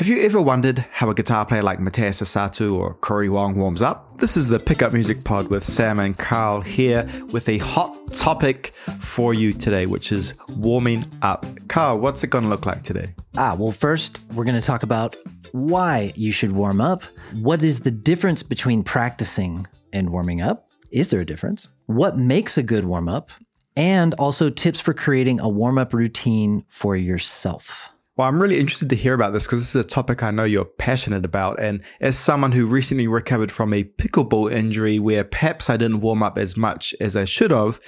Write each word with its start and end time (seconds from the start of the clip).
Have 0.00 0.08
you 0.08 0.22
ever 0.22 0.40
wondered 0.40 0.78
how 0.92 1.10
a 1.10 1.14
guitar 1.14 1.44
player 1.44 1.62
like 1.62 1.78
Mateus 1.78 2.22
Asato 2.22 2.72
or 2.72 2.94
Cory 2.94 3.28
Wong 3.28 3.56
warms 3.56 3.82
up? 3.82 4.16
This 4.16 4.34
is 4.34 4.48
the 4.48 4.58
Pickup 4.58 4.94
Music 4.94 5.24
Pod 5.24 5.48
with 5.48 5.62
Sam 5.62 6.00
and 6.00 6.16
Karl 6.16 6.62
here 6.62 7.06
with 7.34 7.50
a 7.50 7.58
hot 7.58 7.94
topic 8.14 8.72
for 9.02 9.34
you 9.34 9.52
today, 9.52 9.84
which 9.84 10.10
is 10.10 10.32
warming 10.56 11.04
up. 11.20 11.44
Karl, 11.68 11.98
what's 11.98 12.24
it 12.24 12.30
going 12.30 12.44
to 12.44 12.48
look 12.48 12.64
like 12.64 12.82
today? 12.82 13.12
Ah, 13.36 13.54
well, 13.58 13.72
first, 13.72 14.20
we're 14.32 14.44
going 14.44 14.58
to 14.58 14.66
talk 14.66 14.82
about 14.82 15.16
why 15.52 16.14
you 16.16 16.32
should 16.32 16.52
warm 16.52 16.80
up. 16.80 17.02
What 17.34 17.62
is 17.62 17.80
the 17.80 17.90
difference 17.90 18.42
between 18.42 18.82
practicing 18.82 19.66
and 19.92 20.08
warming 20.08 20.40
up? 20.40 20.70
Is 20.90 21.10
there 21.10 21.20
a 21.20 21.26
difference? 21.26 21.68
What 21.84 22.16
makes 22.16 22.56
a 22.56 22.62
good 22.62 22.86
warm 22.86 23.06
up? 23.06 23.30
And 23.76 24.14
also 24.14 24.48
tips 24.48 24.80
for 24.80 24.94
creating 24.94 25.40
a 25.40 25.48
warm 25.50 25.76
up 25.76 25.92
routine 25.92 26.64
for 26.68 26.96
yourself. 26.96 27.92
Well, 28.20 28.28
I'm 28.28 28.38
really 28.38 28.58
interested 28.58 28.90
to 28.90 28.96
hear 28.96 29.14
about 29.14 29.32
this 29.32 29.46
because 29.46 29.60
this 29.60 29.74
is 29.74 29.82
a 29.82 29.88
topic 29.88 30.22
I 30.22 30.30
know 30.30 30.44
you're 30.44 30.66
passionate 30.66 31.24
about. 31.24 31.58
And 31.58 31.82
as 32.02 32.18
someone 32.18 32.52
who 32.52 32.66
recently 32.66 33.08
recovered 33.08 33.50
from 33.50 33.72
a 33.72 33.82
pickleball 33.82 34.52
injury 34.52 34.98
where 34.98 35.24
perhaps 35.24 35.70
I 35.70 35.78
didn't 35.78 36.02
warm 36.02 36.22
up 36.22 36.36
as 36.36 36.54
much 36.54 36.94
as 37.00 37.16
I 37.16 37.24
should 37.24 37.50
have, 37.50 37.80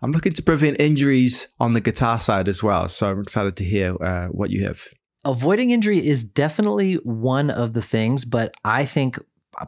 I'm 0.00 0.12
looking 0.12 0.32
to 0.32 0.42
prevent 0.42 0.80
injuries 0.80 1.48
on 1.60 1.72
the 1.72 1.82
guitar 1.82 2.18
side 2.18 2.48
as 2.48 2.62
well. 2.62 2.88
So 2.88 3.10
I'm 3.10 3.20
excited 3.20 3.54
to 3.58 3.64
hear 3.64 4.02
uh, 4.02 4.28
what 4.28 4.48
you 4.48 4.64
have. 4.64 4.82
Avoiding 5.26 5.68
injury 5.68 5.98
is 5.98 6.24
definitely 6.24 6.94
one 6.94 7.50
of 7.50 7.74
the 7.74 7.82
things, 7.82 8.24
but 8.24 8.54
I 8.64 8.86
think 8.86 9.18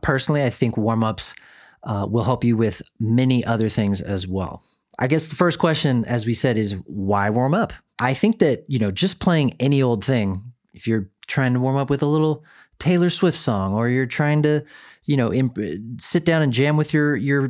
personally, 0.00 0.42
I 0.42 0.48
think 0.48 0.78
warm 0.78 1.04
ups 1.04 1.34
uh, 1.82 2.06
will 2.08 2.24
help 2.24 2.44
you 2.44 2.56
with 2.56 2.80
many 2.98 3.44
other 3.44 3.68
things 3.68 4.00
as 4.00 4.26
well. 4.26 4.62
I 4.98 5.06
guess 5.06 5.26
the 5.26 5.36
first 5.36 5.58
question, 5.58 6.06
as 6.06 6.24
we 6.24 6.32
said, 6.32 6.56
is 6.56 6.72
why 6.86 7.28
warm 7.28 7.52
up? 7.52 7.74
I 7.98 8.14
think 8.14 8.38
that, 8.38 8.64
you 8.68 8.78
know, 8.78 8.90
just 8.90 9.20
playing 9.20 9.54
any 9.60 9.82
old 9.82 10.04
thing, 10.04 10.40
if 10.72 10.86
you're 10.86 11.08
trying 11.26 11.52
to 11.54 11.60
warm 11.60 11.76
up 11.76 11.90
with 11.90 12.02
a 12.02 12.06
little 12.06 12.44
Taylor 12.78 13.10
Swift 13.10 13.36
song 13.36 13.74
or 13.74 13.88
you're 13.88 14.06
trying 14.06 14.42
to, 14.42 14.64
you 15.04 15.16
know, 15.16 15.32
imp- 15.32 15.58
sit 16.00 16.24
down 16.24 16.42
and 16.42 16.52
jam 16.52 16.76
with 16.76 16.92
your 16.92 17.16
your 17.16 17.48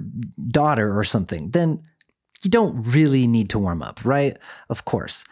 daughter 0.51 0.97
or 0.97 1.05
something, 1.05 1.51
then 1.51 1.83
you 2.43 2.51
don't 2.51 2.83
really 2.85 3.27
need 3.27 3.51
to 3.51 3.59
warm 3.59 3.83
up, 3.83 4.05
right? 4.05 4.39
Of 4.71 4.85
course. 4.85 5.25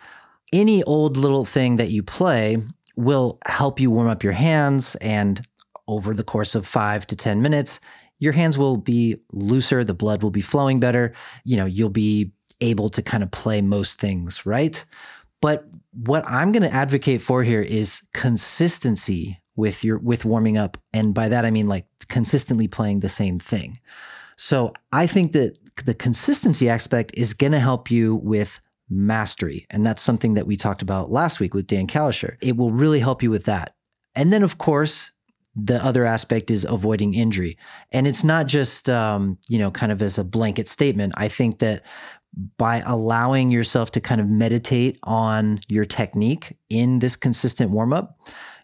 Any 0.52 0.82
old 0.84 1.16
little 1.16 1.44
thing 1.44 1.76
that 1.76 1.90
you 1.90 2.02
play 2.02 2.58
will 2.96 3.38
help 3.46 3.80
you 3.80 3.90
warm 3.90 4.08
up 4.08 4.22
your 4.22 4.32
hands 4.32 4.96
and 4.96 5.40
over 5.88 6.14
the 6.14 6.24
course 6.24 6.54
of 6.54 6.66
5 6.66 7.06
to 7.06 7.16
10 7.16 7.42
minutes, 7.42 7.80
your 8.18 8.32
hands 8.32 8.56
will 8.58 8.76
be 8.76 9.16
looser, 9.32 9.84
the 9.84 9.94
blood 9.94 10.22
will 10.22 10.30
be 10.30 10.40
flowing 10.40 10.80
better, 10.80 11.12
you 11.44 11.56
know, 11.56 11.66
you'll 11.66 11.90
be 11.90 12.32
able 12.60 12.88
to 12.90 13.02
kind 13.02 13.22
of 13.22 13.30
play 13.30 13.60
most 13.60 14.00
things, 14.00 14.46
right? 14.46 14.84
But 15.40 15.66
what 15.92 16.28
I'm 16.28 16.52
going 16.52 16.62
to 16.62 16.72
advocate 16.72 17.22
for 17.22 17.42
here 17.42 17.62
is 17.62 18.02
consistency 18.14 19.40
with 19.54 19.84
your 19.84 19.98
with 19.98 20.24
warming 20.24 20.58
up 20.58 20.76
and 20.92 21.14
by 21.14 21.28
that 21.28 21.46
I 21.46 21.50
mean 21.50 21.66
like 21.66 21.86
consistently 22.08 22.68
playing 22.68 23.00
the 23.00 23.08
same 23.08 23.38
thing. 23.38 23.76
So 24.36 24.74
I 24.92 25.06
think 25.06 25.32
that 25.32 25.58
the 25.84 25.94
consistency 25.94 26.68
aspect 26.68 27.12
is 27.14 27.32
going 27.32 27.52
to 27.52 27.60
help 27.60 27.90
you 27.90 28.16
with 28.16 28.60
mastery 28.88 29.66
and 29.70 29.84
that's 29.84 30.02
something 30.02 30.34
that 30.34 30.46
we 30.46 30.56
talked 30.56 30.82
about 30.82 31.10
last 31.10 31.40
week 31.40 31.54
with 31.54 31.66
Dan 31.66 31.86
Kalisher. 31.86 32.36
It 32.42 32.56
will 32.56 32.70
really 32.70 33.00
help 33.00 33.22
you 33.22 33.30
with 33.30 33.44
that. 33.44 33.74
And 34.14 34.32
then 34.32 34.42
of 34.42 34.58
course, 34.58 35.12
the 35.56 35.82
other 35.82 36.04
aspect 36.04 36.50
is 36.50 36.66
avoiding 36.66 37.14
injury. 37.14 37.56
And 37.90 38.06
it's 38.06 38.22
not 38.22 38.46
just, 38.46 38.90
um, 38.90 39.38
you 39.48 39.58
know, 39.58 39.70
kind 39.70 39.90
of 39.90 40.02
as 40.02 40.18
a 40.18 40.24
blanket 40.24 40.68
statement. 40.68 41.14
I 41.16 41.28
think 41.28 41.60
that 41.60 41.82
by 42.58 42.80
allowing 42.80 43.50
yourself 43.50 43.90
to 43.92 44.00
kind 44.00 44.20
of 44.20 44.28
meditate 44.28 44.98
on 45.02 45.60
your 45.68 45.84
technique 45.84 46.56
in 46.68 46.98
this 46.98 47.16
consistent 47.16 47.70
warm 47.70 47.92
up, 47.92 48.18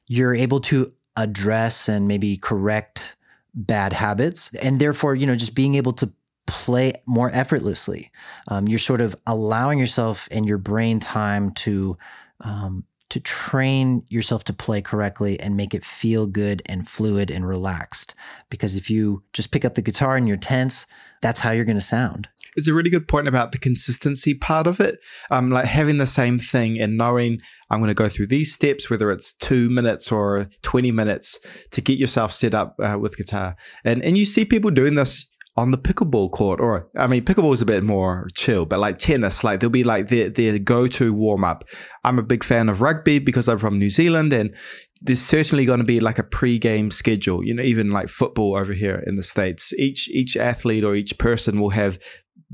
you're 0.07 0.35
able 0.35 0.61
to 0.61 0.93
address 1.17 1.89
and 1.89 2.09
maybe 2.09 2.37
correct 2.37 3.17
bad 3.55 3.93
habits. 3.93 4.53
And 4.55 4.81
therefore, 4.81 5.15
you 5.15 5.27
know, 5.27 5.37
just 5.37 5.55
being 5.55 5.75
able 5.75 5.93
to 5.93 6.13
play 6.47 6.93
more 7.07 7.31
effortlessly. 7.33 8.11
Um, 8.49 8.69
you're 8.69 8.79
sort 8.79 9.01
of 9.01 9.17
allowing 9.27 9.79
yourself 9.79 10.29
and 10.31 10.47
your 10.47 10.59
brain 10.59 11.01
time 11.01 11.51
to 11.53 11.97
um, 12.41 12.85
to 13.09 13.21
train 13.21 14.03
yourself 14.09 14.43
to 14.45 14.55
play 14.55 14.81
correctly 14.81 15.39
and 15.39 15.55
make 15.55 15.75
it 15.75 15.85
feel 15.85 16.27
good 16.27 16.63
and 16.65 16.89
fluid 16.89 17.31
and 17.31 17.47
relaxed. 17.47 18.15
Because 18.49 18.75
if 18.75 18.89
you 18.89 19.23
just 19.35 19.51
pick 19.51 19.67
up 19.67 19.75
the 19.75 19.83
guitar 19.83 20.17
and 20.17 20.27
you're 20.27 20.39
tense, 20.39 20.87
that's 21.21 21.41
how 21.41 21.51
you're 21.51 21.67
going 21.67 21.77
to 21.77 21.83
sound. 21.83 22.29
It's 22.57 22.69
a 22.69 22.75
really 22.75 22.91
good 22.91 23.09
point 23.09 23.29
about 23.29 23.53
the 23.53 23.59
consistency 23.59 24.35
part 24.35 24.67
of 24.67 24.81
it. 24.81 24.99
Um, 25.31 25.51
like 25.51 25.67
having 25.67 25.99
the 25.99 26.07
same 26.07 26.39
thing 26.39 26.81
and 26.81 26.97
knowing 26.97 27.41
I'm 27.71 27.81
going 27.81 27.89
to 27.89 27.95
go 27.95 28.09
through 28.09 28.27
these 28.29 28.53
steps, 28.53 28.91
whether 28.91 29.11
it's 29.11 29.33
two 29.33 29.71
minutes 29.71 30.13
or 30.13 30.49
20 30.63 30.93
minutes 30.93 31.39
to 31.71 31.81
get 31.81 31.99
yourself 31.99 32.33
set 32.33 32.55
up 32.55 32.77
uh, 32.83 32.99
with 33.01 33.17
guitar. 33.17 33.57
And, 33.85 34.03
and 34.03 34.17
you 34.17 34.25
see 34.25 34.45
people 34.45 34.71
doing 34.71 34.95
this 34.95 35.27
on 35.57 35.71
the 35.71 35.79
pickleball 35.79 36.33
court, 36.33 36.61
or 36.61 36.89
I 36.97 37.07
mean, 37.07 37.25
pickleball 37.25 37.53
is 37.53 37.61
a 37.61 37.67
bit 37.67 37.85
more 37.85 38.29
chill, 38.35 38.65
but 38.65 38.81
like 38.81 38.97
tennis, 38.97 39.45
like 39.45 39.61
there'll 39.61 39.71
be 39.71 39.85
like 39.85 40.09
their 40.09 40.31
their 40.31 40.59
go 40.59 40.87
to 40.87 41.13
warm 41.13 41.45
up. 41.45 41.65
I'm 42.05 42.19
a 42.19 42.23
big 42.23 42.43
fan 42.43 42.69
of 42.69 42.81
rugby 42.81 43.19
because 43.19 43.49
I'm 43.49 43.59
from 43.59 43.79
New 43.79 43.91
Zealand, 43.91 44.33
and 44.33 44.55
there's 45.03 45.21
certainly 45.21 45.67
going 45.67 45.81
to 45.81 45.85
be 45.85 46.01
like 46.01 46.19
a 46.19 46.23
pre-game 46.23 46.91
schedule. 46.91 47.45
You 47.45 47.55
know, 47.55 47.63
even 47.63 47.91
like 47.91 48.09
football 48.09 48.57
over 48.57 48.73
here 48.73 49.05
in 49.07 49.17
the 49.17 49.23
states, 49.23 49.75
each 49.75 50.09
each 50.09 50.37
athlete 50.37 50.85
or 50.85 50.95
each 50.95 51.19
person 51.19 51.61
will 51.61 51.71
have 51.71 51.99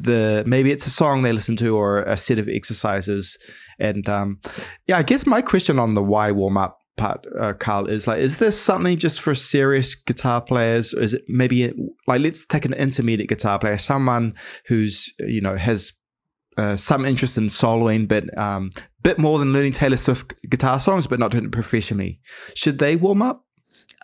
the 0.02 0.44
maybe 0.46 0.70
it's 0.70 0.86
a 0.86 0.90
song 0.90 1.22
they 1.22 1.32
listen 1.32 1.56
to 1.56 1.76
or 1.76 2.02
a 2.02 2.16
set 2.16 2.38
of 2.38 2.48
exercises, 2.48 3.38
and 3.78 4.08
um, 4.08 4.40
yeah, 4.86 4.98
I 4.98 5.02
guess 5.02 5.26
my 5.26 5.42
question 5.42 5.78
on 5.78 5.94
the 5.94 6.02
why 6.02 6.32
warm 6.32 6.56
up 6.56 6.78
part, 6.98 7.26
uh, 7.40 7.54
Karl, 7.54 7.86
is 7.86 8.06
like, 8.06 8.20
is 8.20 8.38
this 8.38 8.60
something 8.60 8.98
just 8.98 9.20
for 9.20 9.34
serious 9.34 9.94
guitar 9.94 10.42
players? 10.42 10.92
Or 10.92 11.00
is 11.00 11.14
it 11.14 11.22
maybe 11.28 11.72
like, 12.06 12.20
let's 12.20 12.44
take 12.44 12.66
an 12.66 12.74
intermediate 12.74 13.30
guitar 13.30 13.58
player, 13.58 13.78
someone 13.78 14.34
who's, 14.66 15.14
you 15.20 15.40
know, 15.40 15.56
has 15.56 15.94
uh, 16.58 16.76
some 16.76 17.06
interest 17.06 17.38
in 17.38 17.46
soloing, 17.46 18.06
but 18.06 18.36
um, 18.36 18.68
bit 19.02 19.18
more 19.18 19.38
than 19.38 19.52
learning 19.52 19.72
Taylor 19.72 19.96
Swift 19.96 20.34
guitar 20.50 20.78
songs, 20.78 21.06
but 21.06 21.18
not 21.18 21.30
doing 21.30 21.44
it 21.44 21.52
professionally. 21.52 22.20
Should 22.54 22.78
they 22.78 22.96
warm 22.96 23.22
up? 23.22 23.46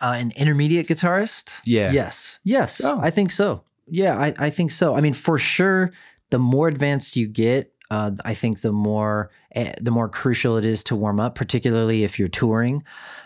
Uh, 0.00 0.15
an 0.16 0.32
intermediate 0.37 0.87
guitarist? 0.87 1.61
Yeah. 1.65 1.93
Yes. 1.93 2.38
Yes. 2.44 2.81
Oh. 2.82 3.00
I 3.03 3.11
think 3.11 3.31
so. 3.31 3.65
Yeah, 3.87 4.19
I, 4.19 4.34
I 4.39 4.50
think 4.50 4.71
so. 4.71 4.95
I 4.97 5.00
mean, 5.00 5.12
for 5.12 5.39
sure, 5.39 5.93
the 6.31 6.39
more 6.39 6.69
advanced 6.69 7.17
you 7.17 7.27
get, 7.27 7.72
uh, 7.91 8.12
I 8.25 8.34
think 8.34 8.62
the 8.62 8.72
more 8.72 9.31
eh, 9.55 9.72
the 9.81 9.91
more 9.91 10.09
crucial 10.09 10.56
it 10.56 10.65
is 10.65 10.83
to 10.84 10.97
warm 10.97 11.21
up, 11.21 11.34
particularly 11.34 12.03
if 12.03 12.19
you're 12.19 12.28
touring. 12.28 12.83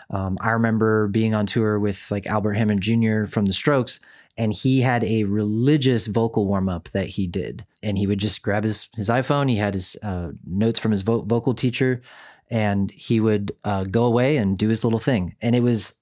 Um, 0.09 0.37
I 0.41 0.51
remember 0.51 1.07
being 1.07 1.33
on 1.33 1.45
tour 1.45 1.79
with 1.79 2.11
like 2.11 2.27
Albert 2.27 2.53
Hammond 2.53 2.81
Jr. 2.81 3.25
from 3.25 3.45
The 3.45 3.53
Strokes, 3.53 3.99
and 4.37 4.51
he 4.51 4.81
had 4.81 5.03
a 5.05 5.23
religious 5.23 6.07
vocal 6.07 6.45
warm 6.45 6.67
up 6.67 6.89
that 6.91 7.07
he 7.07 7.25
did, 7.25 7.65
and 7.81 7.97
he 7.97 8.05
would 8.05 8.19
just 8.19 8.41
grab 8.41 8.65
his 8.65 8.89
his 8.95 9.09
iPhone. 9.09 9.49
He 9.49 9.55
had 9.55 9.73
his 9.75 9.95
uh, 10.03 10.31
notes 10.45 10.77
from 10.77 10.91
his 10.91 11.03
vo- 11.03 11.21
vocal 11.21 11.53
teacher, 11.53 12.01
and 12.49 12.91
he 12.91 13.21
would 13.21 13.53
uh, 13.63 13.85
go 13.85 14.03
away 14.03 14.35
and 14.37 14.57
do 14.57 14.67
his 14.67 14.83
little 14.83 14.99
thing, 14.99 15.35
and 15.41 15.55
it 15.55 15.61
was 15.61 15.93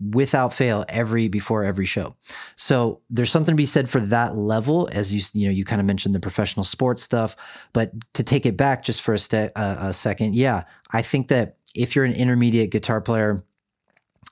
without 0.00 0.52
fail 0.52 0.84
every 0.88 1.28
before 1.28 1.64
every 1.64 1.86
show. 1.86 2.16
So 2.56 3.00
there's 3.10 3.30
something 3.30 3.52
to 3.52 3.56
be 3.56 3.66
said 3.66 3.88
for 3.88 4.00
that 4.00 4.36
level 4.36 4.88
as 4.92 5.14
you 5.14 5.22
you 5.32 5.48
know 5.48 5.52
you 5.52 5.64
kind 5.64 5.80
of 5.80 5.86
mentioned 5.86 6.14
the 6.14 6.20
professional 6.20 6.64
sports 6.64 7.02
stuff, 7.02 7.36
but 7.72 7.92
to 8.14 8.22
take 8.22 8.46
it 8.46 8.56
back 8.56 8.82
just 8.82 9.02
for 9.02 9.14
a, 9.14 9.18
st- 9.18 9.52
uh, 9.56 9.76
a 9.80 9.92
second, 9.92 10.34
yeah, 10.34 10.64
I 10.92 11.02
think 11.02 11.28
that 11.28 11.56
if 11.74 11.94
you're 11.94 12.04
an 12.04 12.12
intermediate 12.12 12.70
guitar 12.70 13.00
player 13.00 13.44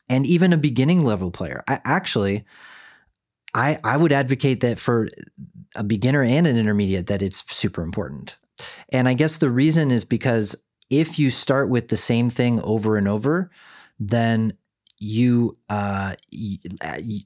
and 0.08 0.26
even 0.26 0.52
a 0.52 0.58
beginning 0.58 1.04
level 1.04 1.30
player, 1.30 1.64
I 1.68 1.80
actually 1.84 2.44
I 3.54 3.78
I 3.84 3.96
would 3.96 4.12
advocate 4.12 4.60
that 4.60 4.78
for 4.78 5.08
a 5.74 5.84
beginner 5.84 6.22
and 6.22 6.46
an 6.46 6.56
intermediate 6.56 7.06
that 7.06 7.22
it's 7.22 7.44
super 7.54 7.82
important. 7.82 8.36
And 8.90 9.08
I 9.08 9.14
guess 9.14 9.38
the 9.38 9.50
reason 9.50 9.90
is 9.90 10.04
because 10.04 10.56
if 10.90 11.18
you 11.18 11.30
start 11.30 11.68
with 11.68 11.88
the 11.88 11.96
same 11.96 12.28
thing 12.28 12.60
over 12.62 12.96
and 12.96 13.08
over, 13.08 13.50
then 13.98 14.54
you 15.00 15.56
uh 15.70 16.14
you, 16.30 16.58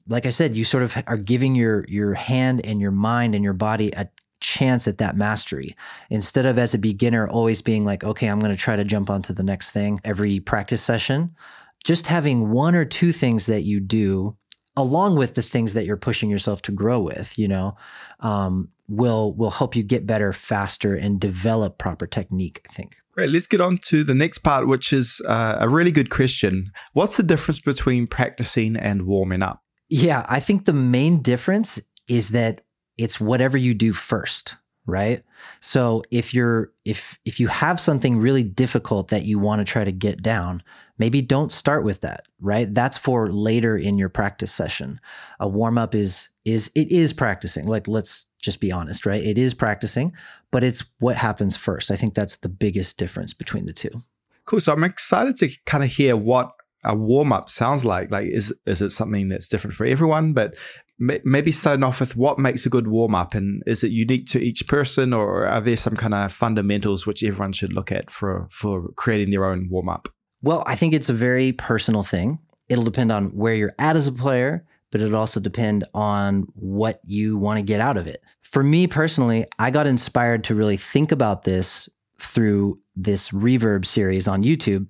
like 0.07 0.25
i 0.25 0.29
said 0.29 0.55
you 0.55 0.63
sort 0.63 0.81
of 0.81 0.97
are 1.07 1.17
giving 1.17 1.53
your 1.55 1.85
your 1.87 2.13
hand 2.13 2.65
and 2.65 2.79
your 2.79 2.91
mind 2.91 3.35
and 3.35 3.43
your 3.43 3.53
body 3.53 3.91
a 3.91 4.09
chance 4.39 4.87
at 4.87 4.97
that 4.97 5.17
mastery 5.17 5.75
instead 6.09 6.45
of 6.45 6.57
as 6.57 6.73
a 6.73 6.79
beginner 6.79 7.27
always 7.27 7.61
being 7.61 7.83
like 7.83 8.03
okay 8.03 8.27
i'm 8.27 8.39
going 8.39 8.51
to 8.51 8.57
try 8.57 8.75
to 8.75 8.83
jump 8.83 9.09
onto 9.09 9.33
the 9.33 9.43
next 9.43 9.71
thing 9.71 9.99
every 10.03 10.39
practice 10.39 10.81
session. 10.81 11.35
Just 11.83 12.07
having 12.07 12.49
one 12.49 12.73
or 12.73 12.83
two 12.83 13.11
things 13.11 13.45
that 13.45 13.61
you 13.61 13.79
do 13.79 14.35
along 14.77 15.15
with 15.15 15.35
the 15.35 15.41
things 15.41 15.73
that 15.73 15.85
you're 15.85 15.97
pushing 15.97 16.29
yourself 16.29 16.61
to 16.63 16.71
grow 16.71 16.99
with 16.99 17.37
you 17.37 17.47
know 17.47 17.75
um, 18.19 18.69
will 18.87 19.33
will 19.33 19.51
help 19.51 19.75
you 19.75 19.83
get 19.83 20.05
better 20.05 20.33
faster 20.33 20.95
and 20.95 21.19
develop 21.19 21.77
proper 21.77 22.07
technique 22.07 22.61
i 22.69 22.73
think 22.73 22.97
Great. 23.15 23.29
Let's 23.29 23.47
get 23.47 23.61
on 23.61 23.77
to 23.85 24.03
the 24.03 24.13
next 24.13 24.39
part, 24.39 24.67
which 24.67 24.91
is 24.91 25.21
uh, 25.25 25.57
a 25.61 25.69
really 25.69 25.91
good 25.91 26.09
question. 26.09 26.71
What's 26.91 27.15
the 27.15 27.23
difference 27.23 27.61
between 27.61 28.07
practicing 28.07 28.75
and 28.75 29.05
warming 29.05 29.41
up? 29.41 29.63
Yeah, 29.87 30.25
I 30.27 30.41
think 30.41 30.65
the 30.65 30.73
main 30.73 31.21
difference 31.21 31.81
is 32.09 32.31
that 32.31 32.61
it's 32.97 33.21
whatever 33.21 33.57
you 33.57 33.73
do 33.73 33.93
first, 33.93 34.57
right? 34.85 35.23
So 35.61 36.03
if 36.11 36.33
you're 36.33 36.73
if 36.83 37.17
if 37.23 37.39
you 37.39 37.47
have 37.47 37.79
something 37.79 38.17
really 38.17 38.43
difficult 38.43 39.07
that 39.09 39.23
you 39.23 39.39
want 39.39 39.59
to 39.59 39.65
try 39.65 39.85
to 39.85 39.93
get 39.93 40.21
down, 40.21 40.61
maybe 40.97 41.21
don't 41.21 41.51
start 41.51 41.83
with 41.83 42.01
that, 42.01 42.27
right? 42.39 42.73
That's 42.73 42.97
for 42.97 43.31
later 43.31 43.77
in 43.77 43.97
your 43.97 44.09
practice 44.09 44.51
session. 44.51 44.99
A 45.39 45.47
warm 45.47 45.77
up 45.77 45.95
is 45.95 46.29
is 46.45 46.71
it 46.75 46.91
is 46.91 47.13
practicing. 47.13 47.65
Like 47.65 47.87
let's 47.87 48.25
just 48.41 48.61
be 48.61 48.71
honest, 48.71 49.05
right? 49.05 49.23
It 49.23 49.37
is 49.37 49.53
practicing, 49.53 50.13
but 50.51 50.63
it's 50.63 50.85
what 50.99 51.15
happens 51.15 51.57
first. 51.57 51.91
I 51.91 51.95
think 51.95 52.13
that's 52.13 52.37
the 52.37 52.49
biggest 52.49 52.97
difference 52.97 53.33
between 53.33 53.65
the 53.65 53.73
two. 53.73 54.03
Cool. 54.45 54.59
So 54.59 54.73
I'm 54.73 54.83
excited 54.83 55.35
to 55.37 55.49
kind 55.65 55.83
of 55.83 55.89
hear 55.89 56.15
what 56.15 56.51
a 56.83 56.95
warm 56.95 57.33
up 57.33 57.49
sounds 57.49 57.83
like. 57.83 58.11
Like, 58.11 58.27
is 58.27 58.53
is 58.65 58.81
it 58.81 58.91
something 58.91 59.29
that's 59.29 59.49
different 59.49 59.75
for 59.75 59.85
everyone? 59.85 60.33
But 60.33 60.55
maybe 60.97 61.51
starting 61.51 61.83
off 61.83 61.99
with 61.99 62.15
what 62.15 62.39
makes 62.39 62.65
a 62.65 62.69
good 62.69 62.87
warm 62.87 63.15
up, 63.15 63.33
and 63.33 63.63
is 63.65 63.83
it 63.83 63.91
unique 63.91 64.27
to 64.27 64.39
each 64.39 64.67
person, 64.67 65.13
or 65.13 65.47
are 65.47 65.61
there 65.61 65.75
some 65.75 65.95
kind 65.95 66.13
of 66.13 66.31
fundamentals 66.31 67.05
which 67.05 67.23
everyone 67.23 67.51
should 67.51 67.73
look 67.73 67.91
at 67.91 68.09
for 68.09 68.47
for 68.51 68.89
creating 68.95 69.31
their 69.31 69.45
own 69.45 69.67
warm 69.69 69.89
up? 69.89 70.07
Well, 70.45 70.63
I 70.67 70.75
think 70.75 70.93
it's 70.93 71.09
a 71.09 71.13
very 71.13 71.53
personal 71.53 72.03
thing. 72.03 72.37
It'll 72.69 72.83
depend 72.83 73.11
on 73.11 73.29
where 73.29 73.55
you're 73.55 73.73
at 73.79 73.95
as 73.95 74.05
a 74.05 74.11
player, 74.11 74.63
but 74.91 75.01
it'll 75.01 75.17
also 75.17 75.39
depend 75.39 75.85
on 75.95 76.45
what 76.53 77.01
you 77.03 77.35
want 77.35 77.57
to 77.57 77.63
get 77.63 77.81
out 77.81 77.97
of 77.97 78.05
it. 78.05 78.21
For 78.43 78.61
me 78.61 78.85
personally, 78.85 79.47
I 79.57 79.71
got 79.71 79.87
inspired 79.87 80.43
to 80.43 80.53
really 80.53 80.77
think 80.77 81.11
about 81.11 81.45
this 81.45 81.89
through 82.19 82.79
this 82.95 83.31
reverb 83.31 83.87
series 83.87 84.27
on 84.27 84.43
YouTube. 84.43 84.85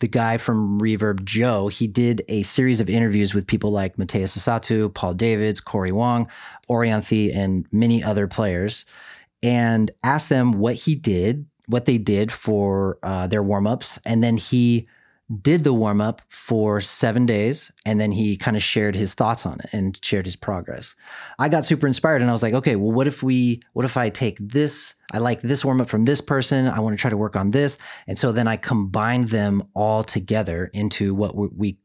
The 0.00 0.08
guy 0.08 0.36
from 0.36 0.80
Reverb, 0.80 1.22
Joe, 1.22 1.68
he 1.68 1.86
did 1.86 2.22
a 2.26 2.42
series 2.42 2.80
of 2.80 2.90
interviews 2.90 3.34
with 3.34 3.46
people 3.46 3.70
like 3.70 3.96
Mateus 3.96 4.36
Asato, 4.36 4.92
Paul 4.92 5.14
Davids, 5.14 5.60
Cory 5.60 5.92
Wong, 5.92 6.28
Orianthi, 6.68 7.32
and 7.32 7.68
many 7.70 8.02
other 8.02 8.26
players, 8.26 8.84
and 9.44 9.92
asked 10.02 10.28
them 10.28 10.50
what 10.50 10.74
he 10.74 10.96
did 10.96 11.46
what 11.66 11.84
they 11.84 11.98
did 11.98 12.32
for 12.32 12.98
uh, 13.02 13.26
their 13.26 13.42
warm 13.42 13.66
ups, 13.66 13.98
and 14.04 14.22
then 14.22 14.36
he 14.36 14.88
did 15.42 15.64
the 15.64 15.72
warm 15.72 16.00
up 16.00 16.22
for 16.28 16.80
seven 16.80 17.26
days, 17.26 17.72
and 17.84 18.00
then 18.00 18.12
he 18.12 18.36
kind 18.36 18.56
of 18.56 18.62
shared 18.62 18.94
his 18.94 19.14
thoughts 19.14 19.44
on 19.44 19.58
it 19.58 19.70
and 19.72 19.98
shared 20.04 20.24
his 20.24 20.36
progress. 20.36 20.94
I 21.38 21.48
got 21.48 21.64
super 21.64 21.88
inspired, 21.88 22.22
and 22.22 22.30
I 22.30 22.32
was 22.32 22.44
like, 22.44 22.54
okay, 22.54 22.76
well, 22.76 22.92
what 22.92 23.08
if 23.08 23.24
we, 23.24 23.60
what 23.72 23.84
if 23.84 23.96
I 23.96 24.08
take 24.08 24.38
this? 24.38 24.94
I 25.12 25.18
like 25.18 25.40
this 25.40 25.64
warm 25.64 25.80
up 25.80 25.88
from 25.88 26.04
this 26.04 26.20
person. 26.20 26.68
I 26.68 26.78
want 26.78 26.96
to 26.96 27.00
try 27.00 27.10
to 27.10 27.16
work 27.16 27.34
on 27.34 27.50
this, 27.50 27.76
and 28.06 28.16
so 28.16 28.30
then 28.30 28.46
I 28.46 28.56
combined 28.56 29.28
them 29.30 29.64
all 29.74 30.04
together 30.04 30.70
into 30.72 31.12
what 31.12 31.34
we, 31.34 31.78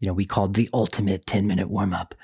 you 0.00 0.08
know, 0.08 0.12
we 0.12 0.24
called 0.24 0.54
the 0.54 0.68
ultimate 0.74 1.24
ten 1.24 1.46
minute 1.46 1.70
warm 1.70 1.94
up, 1.94 2.16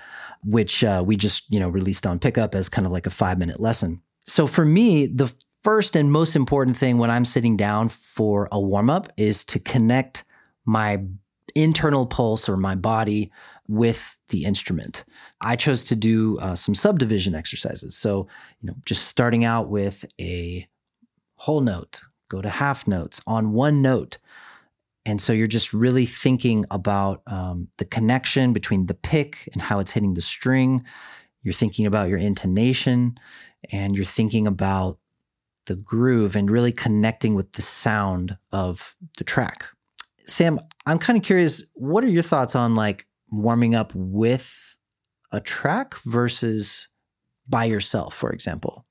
which 0.42 0.82
uh, 0.82 1.04
we 1.06 1.16
just 1.16 1.44
you 1.52 1.60
know 1.60 1.68
released 1.68 2.04
on 2.04 2.18
pickup 2.18 2.56
as 2.56 2.68
kind 2.68 2.84
of 2.84 2.90
like 2.90 3.06
a 3.06 3.10
five 3.10 3.38
minute 3.38 3.60
lesson. 3.60 4.02
So 4.26 4.48
for 4.48 4.64
me, 4.64 5.06
the 5.06 5.32
first 5.64 5.96
and 5.96 6.12
most 6.12 6.36
important 6.36 6.76
thing 6.76 6.98
when 6.98 7.10
I'm 7.10 7.24
sitting 7.24 7.56
down 7.56 7.88
for 7.88 8.48
a 8.52 8.60
warm 8.60 8.90
up 8.90 9.10
is 9.16 9.44
to 9.46 9.58
connect 9.58 10.24
my 10.66 11.02
internal 11.54 12.06
pulse 12.06 12.48
or 12.48 12.56
my 12.56 12.74
body 12.74 13.32
with 13.66 14.18
the 14.28 14.44
instrument. 14.44 15.04
I 15.40 15.56
chose 15.56 15.82
to 15.84 15.96
do 15.96 16.38
uh, 16.38 16.54
some 16.54 16.74
subdivision 16.74 17.34
exercises. 17.34 17.96
So, 17.96 18.28
you 18.60 18.68
know, 18.68 18.74
just 18.84 19.06
starting 19.06 19.44
out 19.44 19.70
with 19.70 20.04
a 20.20 20.68
whole 21.36 21.62
note, 21.62 22.02
go 22.28 22.42
to 22.42 22.50
half 22.50 22.86
notes 22.86 23.22
on 23.26 23.52
one 23.52 23.80
note. 23.80 24.18
And 25.06 25.20
so 25.20 25.32
you're 25.32 25.46
just 25.46 25.72
really 25.72 26.06
thinking 26.06 26.66
about 26.70 27.22
um, 27.26 27.68
the 27.78 27.84
connection 27.86 28.52
between 28.52 28.86
the 28.86 28.94
pick 28.94 29.48
and 29.52 29.62
how 29.62 29.78
it's 29.78 29.92
hitting 29.92 30.14
the 30.14 30.20
string. 30.20 30.84
You're 31.42 31.54
thinking 31.54 31.86
about 31.86 32.08
your 32.08 32.18
intonation 32.18 33.18
and 33.70 33.94
you're 33.94 34.04
thinking 34.04 34.46
about 34.46 34.98
the 35.66 35.76
groove 35.76 36.36
and 36.36 36.50
really 36.50 36.72
connecting 36.72 37.34
with 37.34 37.52
the 37.52 37.62
sound 37.62 38.36
of 38.52 38.96
the 39.18 39.24
track. 39.24 39.66
Sam, 40.26 40.60
I'm 40.86 40.98
kind 40.98 41.16
of 41.16 41.22
curious, 41.22 41.62
what 41.74 42.04
are 42.04 42.08
your 42.08 42.22
thoughts 42.22 42.56
on 42.56 42.74
like 42.74 43.06
warming 43.30 43.74
up 43.74 43.92
with 43.94 44.76
a 45.32 45.40
track 45.40 45.94
versus 46.04 46.88
by 47.48 47.64
yourself, 47.64 48.14
for 48.14 48.30
example? 48.30 48.86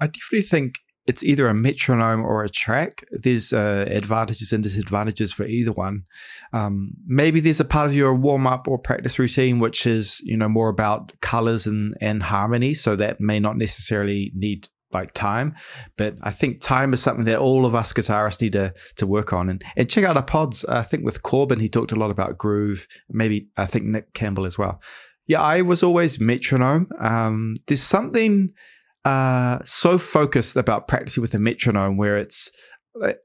I 0.00 0.06
definitely 0.06 0.42
think 0.42 0.78
it's 1.06 1.22
either 1.22 1.48
a 1.48 1.54
metronome 1.54 2.24
or 2.24 2.42
a 2.42 2.48
track. 2.48 3.04
There's 3.10 3.52
uh, 3.52 3.86
advantages 3.88 4.52
and 4.52 4.62
disadvantages 4.62 5.32
for 5.32 5.46
either 5.46 5.72
one. 5.72 6.04
Um, 6.52 6.92
maybe 7.06 7.40
there's 7.40 7.60
a 7.60 7.64
part 7.64 7.88
of 7.88 7.94
your 7.94 8.14
warm 8.14 8.46
up 8.46 8.66
or 8.66 8.78
practice 8.78 9.18
routine 9.18 9.60
which 9.60 9.86
is 9.86 10.20
you 10.20 10.36
know 10.36 10.48
more 10.48 10.68
about 10.68 11.18
colors 11.20 11.66
and 11.66 11.96
and 12.00 12.24
harmony, 12.24 12.74
so 12.74 12.96
that 12.96 13.20
may 13.20 13.40
not 13.40 13.56
necessarily 13.56 14.32
need 14.34 14.68
like 14.92 15.12
time. 15.12 15.54
But 15.96 16.16
I 16.22 16.30
think 16.30 16.60
time 16.60 16.92
is 16.92 17.02
something 17.02 17.24
that 17.24 17.38
all 17.38 17.66
of 17.66 17.74
us 17.74 17.92
guitarists 17.92 18.40
need 18.40 18.52
to 18.52 18.74
to 18.96 19.06
work 19.06 19.32
on. 19.32 19.48
And 19.48 19.64
and 19.76 19.90
check 19.90 20.04
out 20.04 20.16
our 20.16 20.22
pods. 20.22 20.64
I 20.64 20.82
think 20.82 21.04
with 21.04 21.22
Corbin, 21.22 21.60
he 21.60 21.68
talked 21.68 21.92
a 21.92 21.96
lot 21.96 22.10
about 22.10 22.38
groove. 22.38 22.86
Maybe 23.08 23.48
I 23.56 23.66
think 23.66 23.84
Nick 23.84 24.14
Campbell 24.14 24.46
as 24.46 24.58
well. 24.58 24.80
Yeah, 25.26 25.42
I 25.42 25.62
was 25.62 25.82
always 25.82 26.20
metronome. 26.20 26.88
Um, 27.00 27.54
there's 27.66 27.82
something 27.82 28.52
uh, 29.04 29.58
so 29.64 29.98
focused 29.98 30.56
about 30.56 30.86
practicing 30.86 31.20
with 31.20 31.34
a 31.34 31.38
metronome 31.38 31.96
where 31.96 32.16
it's 32.16 32.50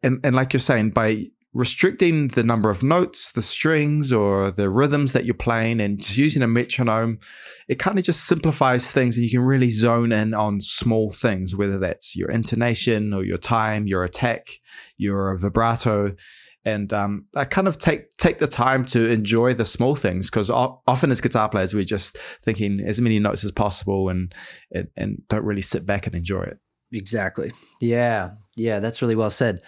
and, 0.04 0.20
and 0.24 0.36
like 0.36 0.54
you're 0.54 0.60
saying, 0.60 0.92
by 0.92 1.28
restricting 1.54 2.30
the 2.30 2.44
number 2.44 2.70
of 2.70 2.82
notes, 2.82 3.32
the 3.32 3.42
strings, 3.42 4.14
or 4.14 4.52
the 4.52 4.70
rhythms 4.70 5.12
that 5.14 5.26
you're 5.26 5.34
playing, 5.34 5.82
and 5.82 6.02
just 6.02 6.18
using 6.18 6.42
a 6.42 6.48
metronome, 6.48 7.20
it 7.68 7.80
kind 7.80 8.00
of 8.00 8.06
just 8.06 8.26
simplifies 8.26 8.92
things 8.92 9.18
and 9.18 9.24
you 9.24 9.30
can 9.30 9.42
really 9.42 9.70
zone 9.70 10.12
in 10.12 10.34
on 10.34 10.62
small 10.62 11.12
things, 11.12 11.56
whether 11.56 11.78
that's 11.78 12.16
your 12.16 12.30
intonation 12.30 13.14
or 13.14 13.24
your 13.24 13.38
time, 13.38 13.88
your 13.88 14.04
attack, 14.04 14.48
your 14.98 15.36
vibrato. 15.38 16.16
And 16.64 16.94
um, 16.94 17.26
I 17.36 17.46
kind 17.46 17.68
of 17.68 17.80
take 17.80 18.12
take 18.18 18.38
the 18.38 18.48
time 18.48 18.86
to 18.86 19.10
enjoy 19.10 19.56
the 19.56 19.66
small 19.66 19.96
things 19.96 20.30
because 20.30 20.50
often 20.50 21.10
as 21.10 21.20
guitar 21.20 21.50
players 21.50 21.74
we're 21.74 21.84
just 21.84 22.18
thinking 22.18 22.80
as 22.86 23.02
many 23.02 23.18
notes 23.18 23.44
as 23.44 23.52
possible 23.52 24.10
and, 24.10 24.32
and 24.72 24.88
and 24.96 25.24
don't 25.28 25.44
really 25.44 25.64
sit 25.64 25.88
back 25.88 26.06
and 26.06 26.16
enjoy 26.16 26.44
it. 26.44 26.60
Exactly. 26.94 27.52
Yeah. 27.80 28.32
Yeah. 28.56 28.80
That's 28.80 29.02
really 29.02 29.16
well 29.16 29.30
said. 29.30 29.62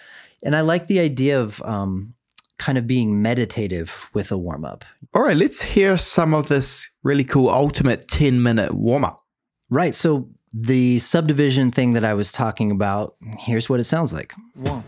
And 0.44 0.56
I 0.56 0.62
like 0.62 0.88
the 0.88 1.00
idea 1.00 1.40
of 1.40 1.62
um, 1.64 2.14
kind 2.58 2.78
of 2.78 2.88
being 2.88 3.22
meditative 3.22 4.10
with 4.14 4.32
a 4.32 4.38
warm 4.38 4.66
up. 4.66 4.86
All 5.14 5.22
right, 5.22 5.36
let's 5.36 5.62
hear 5.62 5.98
some 5.98 6.34
of 6.34 6.48
this 6.48 6.90
really 7.04 7.24
cool 7.24 7.50
ultimate 7.50 8.08
10 8.08 8.42
minute 8.42 8.74
warm 8.74 9.06
up. 9.06 9.22
Right. 9.70 9.96
So, 9.96 10.30
the 10.56 11.00
subdivision 11.00 11.72
thing 11.72 11.94
that 11.94 12.06
I 12.06 12.14
was 12.14 12.32
talking 12.32 12.70
about, 12.70 13.16
here's 13.40 13.70
what 13.72 13.80
it 13.80 13.86
sounds 13.86 14.14
like 14.14 14.34
one, 14.54 14.84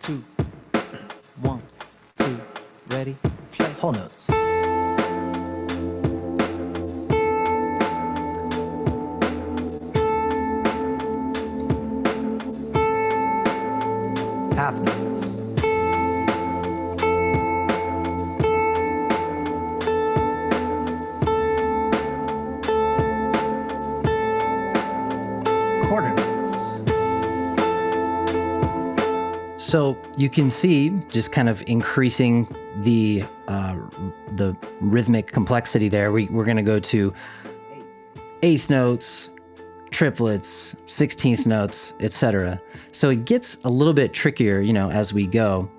two, 0.00 0.24
one, 1.40 1.62
two, 2.16 2.40
ready, 2.88 3.16
play. 3.52 3.70
Whole 3.74 3.92
notes. 3.92 4.28
Half 14.70 14.80
notes. 14.82 15.40
Quarter 25.88 26.14
notes. 26.14 26.54
So 29.56 29.96
you 30.16 30.30
can 30.30 30.50
see 30.50 30.90
just 31.08 31.32
kind 31.32 31.48
of 31.48 31.62
increasing 31.66 32.46
the 32.82 33.24
uh, 33.48 33.76
the 34.32 34.56
rhythmic 34.80 35.26
complexity 35.26 35.88
there. 35.88 36.12
We, 36.12 36.26
we're 36.26 36.44
going 36.44 36.56
to 36.56 36.62
go 36.62 36.78
to 36.78 37.12
eighth 38.42 38.70
notes, 38.70 39.30
triplets, 40.00 40.74
16th 40.86 41.44
notes, 41.44 41.92
etc. 42.00 42.58
So 42.90 43.10
it 43.10 43.26
gets 43.26 43.58
a 43.64 43.68
little 43.68 43.92
bit 43.92 44.14
trickier, 44.14 44.62
you 44.62 44.72
know, 44.72 44.90
as 44.90 45.12
we 45.12 45.26
go. 45.26 45.70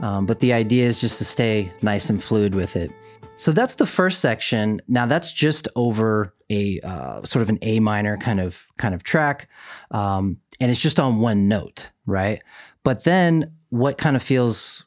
Um, 0.00 0.26
but 0.26 0.40
the 0.40 0.52
idea 0.52 0.84
is 0.84 1.00
just 1.00 1.18
to 1.18 1.24
stay 1.24 1.72
nice 1.80 2.10
and 2.10 2.20
fluid 2.20 2.56
with 2.56 2.74
it. 2.74 2.90
So 3.36 3.52
that's 3.52 3.76
the 3.76 3.86
first 3.86 4.18
section. 4.20 4.82
Now 4.88 5.06
that's 5.06 5.32
just 5.32 5.68
over 5.76 6.34
a 6.50 6.80
uh, 6.80 7.22
sort 7.22 7.44
of 7.44 7.50
an 7.50 7.60
A 7.62 7.78
minor 7.78 8.16
kind 8.16 8.40
of 8.40 8.66
kind 8.78 8.96
of 8.96 9.04
track, 9.04 9.48
um, 9.92 10.38
and 10.58 10.72
it's 10.72 10.82
just 10.82 10.98
on 10.98 11.20
one 11.20 11.46
note, 11.46 11.92
right? 12.04 12.42
But 12.82 13.04
then 13.04 13.52
what 13.68 13.96
kind 13.96 14.16
of 14.16 14.24
feels 14.24 14.86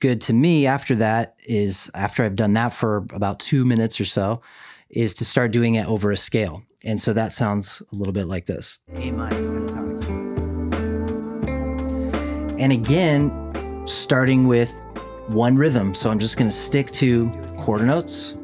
good 0.00 0.20
to 0.22 0.32
me 0.32 0.66
after 0.66 0.96
that 0.96 1.36
is 1.44 1.92
after 1.94 2.24
I've 2.24 2.34
done 2.34 2.54
that 2.54 2.72
for 2.72 3.06
about 3.12 3.38
two 3.38 3.64
minutes 3.64 4.00
or 4.00 4.04
so, 4.04 4.42
is 4.90 5.14
to 5.14 5.24
start 5.24 5.52
doing 5.52 5.76
it 5.76 5.86
over 5.86 6.10
a 6.10 6.16
scale. 6.16 6.64
And 6.86 7.00
so 7.00 7.12
that 7.12 7.32
sounds 7.32 7.82
a 7.92 7.94
little 7.94 8.14
bit 8.14 8.26
like 8.26 8.46
this. 8.46 8.78
A 8.94 9.10
minor 9.10 9.56
And 12.58 12.72
again, 12.72 13.86
starting 13.86 14.46
with 14.46 14.72
one 15.26 15.56
rhythm. 15.56 15.94
So 15.94 16.10
I'm 16.10 16.18
just 16.18 16.38
going 16.38 16.48
to 16.48 16.56
stick 16.56 16.90
to 16.92 17.28
quarter 17.58 17.84
notes. 17.84 18.34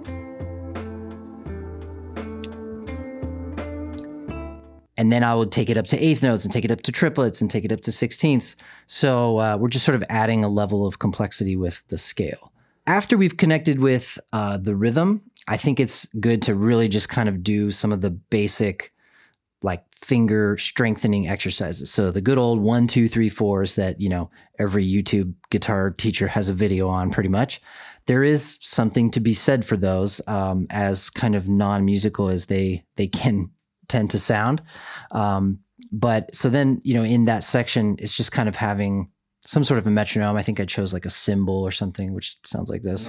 and 5.02 5.10
then 5.10 5.24
I 5.24 5.34
would 5.34 5.50
take 5.50 5.68
it 5.68 5.76
up 5.76 5.86
to 5.86 5.98
eighth 5.98 6.22
notes 6.22 6.44
and 6.44 6.52
take 6.52 6.64
it 6.64 6.70
up 6.70 6.82
to 6.82 6.92
triplets 6.92 7.40
and 7.40 7.50
take 7.50 7.64
it 7.64 7.72
up 7.72 7.80
to 7.80 7.90
sixteenths. 7.90 8.54
So 8.86 9.38
uh, 9.40 9.56
we're 9.56 9.68
just 9.68 9.84
sort 9.84 9.96
of 9.96 10.04
adding 10.08 10.44
a 10.44 10.48
level 10.48 10.86
of 10.86 11.00
complexity 11.00 11.56
with 11.56 11.84
the 11.88 11.98
scale. 11.98 12.52
After 12.86 13.16
we've 13.16 13.36
connected 13.36 13.80
with 13.80 14.20
uh, 14.32 14.58
the 14.58 14.76
rhythm, 14.76 15.22
I 15.48 15.56
think 15.56 15.80
it's 15.80 16.06
good 16.20 16.42
to 16.42 16.54
really 16.54 16.88
just 16.88 17.08
kind 17.08 17.28
of 17.28 17.42
do 17.42 17.70
some 17.70 17.92
of 17.92 18.00
the 18.00 18.10
basic 18.10 18.92
like 19.62 19.84
finger 19.96 20.56
strengthening 20.58 21.28
exercises. 21.28 21.90
So 21.90 22.10
the 22.10 22.20
good 22.20 22.38
old 22.38 22.60
one, 22.60 22.86
two, 22.86 23.08
three, 23.08 23.28
fours 23.28 23.76
that, 23.76 24.00
you 24.00 24.08
know, 24.08 24.30
every 24.58 24.84
YouTube 24.86 25.34
guitar 25.50 25.90
teacher 25.90 26.28
has 26.28 26.48
a 26.48 26.52
video 26.52 26.88
on 26.88 27.10
pretty 27.10 27.28
much. 27.28 27.60
There 28.06 28.24
is 28.24 28.58
something 28.60 29.10
to 29.12 29.20
be 29.20 29.32
said 29.32 29.64
for 29.64 29.76
those, 29.76 30.20
um, 30.26 30.66
as 30.70 31.10
kind 31.10 31.36
of 31.36 31.48
non-musical 31.48 32.28
as 32.28 32.46
they 32.46 32.84
they 32.96 33.06
can 33.06 33.50
tend 33.88 34.10
to 34.10 34.18
sound. 34.18 34.62
Um, 35.10 35.60
but 35.92 36.34
so 36.34 36.48
then, 36.48 36.80
you 36.82 36.94
know, 36.94 37.04
in 37.04 37.26
that 37.26 37.44
section, 37.44 37.96
it's 37.98 38.16
just 38.16 38.32
kind 38.32 38.48
of 38.48 38.56
having 38.56 39.10
some 39.46 39.64
sort 39.64 39.78
of 39.78 39.86
a 39.86 39.90
metronome. 39.90 40.36
I 40.36 40.42
think 40.42 40.60
I 40.60 40.64
chose 40.64 40.92
like 40.92 41.04
a 41.04 41.10
cymbal 41.10 41.62
or 41.62 41.70
something, 41.70 42.14
which 42.14 42.38
sounds 42.44 42.70
like 42.70 42.82
this. 42.82 43.08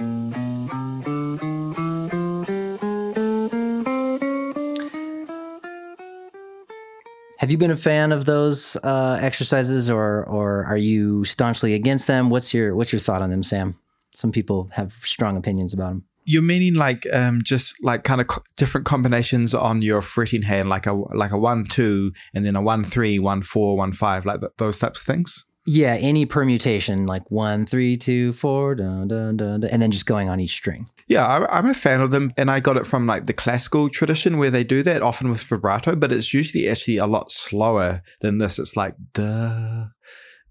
Have 7.44 7.50
you 7.50 7.58
been 7.58 7.70
a 7.70 7.76
fan 7.76 8.10
of 8.10 8.24
those 8.24 8.74
uh, 8.76 9.18
exercises, 9.20 9.90
or 9.90 10.24
or 10.24 10.64
are 10.64 10.78
you 10.78 11.26
staunchly 11.26 11.74
against 11.74 12.06
them? 12.06 12.30
What's 12.30 12.54
your 12.54 12.74
what's 12.74 12.90
your 12.90 13.00
thought 13.00 13.20
on 13.20 13.28
them, 13.28 13.42
Sam? 13.42 13.78
Some 14.14 14.32
people 14.32 14.70
have 14.72 14.94
strong 15.02 15.36
opinions 15.36 15.74
about 15.74 15.90
them. 15.90 16.04
You're 16.24 16.40
meaning 16.40 16.72
like 16.72 17.06
um, 17.12 17.42
just 17.42 17.74
like 17.84 18.02
kind 18.02 18.22
of 18.22 18.28
co- 18.28 18.44
different 18.56 18.86
combinations 18.86 19.54
on 19.54 19.82
your 19.82 20.00
fretting 20.00 20.40
hand, 20.40 20.70
like 20.70 20.86
a 20.86 20.94
like 20.94 21.32
a 21.32 21.38
one 21.38 21.66
two, 21.66 22.14
and 22.32 22.46
then 22.46 22.56
a 22.56 22.62
one 22.62 22.82
three, 22.82 23.18
one 23.18 23.42
four, 23.42 23.76
one 23.76 23.92
five, 23.92 24.24
like 24.24 24.40
th- 24.40 24.54
those 24.56 24.78
types 24.78 25.00
of 25.00 25.04
things. 25.04 25.44
Yeah, 25.66 25.94
any 25.94 26.26
permutation 26.26 27.06
like 27.06 27.30
one, 27.30 27.64
three, 27.64 27.96
two, 27.96 28.34
four, 28.34 28.74
dun, 28.74 29.08
dun, 29.08 29.38
dun, 29.38 29.60
dun, 29.60 29.70
and 29.70 29.80
then 29.80 29.90
just 29.90 30.04
going 30.04 30.28
on 30.28 30.38
each 30.38 30.52
string. 30.52 30.86
Yeah, 31.08 31.26
I, 31.26 31.58
I'm 31.58 31.66
a 31.66 31.74
fan 31.74 32.02
of 32.02 32.10
them, 32.10 32.34
and 32.36 32.50
I 32.50 32.60
got 32.60 32.76
it 32.76 32.86
from 32.86 33.06
like 33.06 33.24
the 33.24 33.32
classical 33.32 33.88
tradition 33.88 34.36
where 34.36 34.50
they 34.50 34.62
do 34.62 34.82
that 34.82 35.00
often 35.00 35.30
with 35.30 35.42
vibrato, 35.42 35.96
but 35.96 36.12
it's 36.12 36.34
usually 36.34 36.68
actually 36.68 36.98
a 36.98 37.06
lot 37.06 37.32
slower 37.32 38.02
than 38.20 38.38
this. 38.38 38.58
It's 38.58 38.76
like 38.76 38.94
da, 39.14 39.86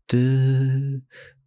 da, 0.07 1.01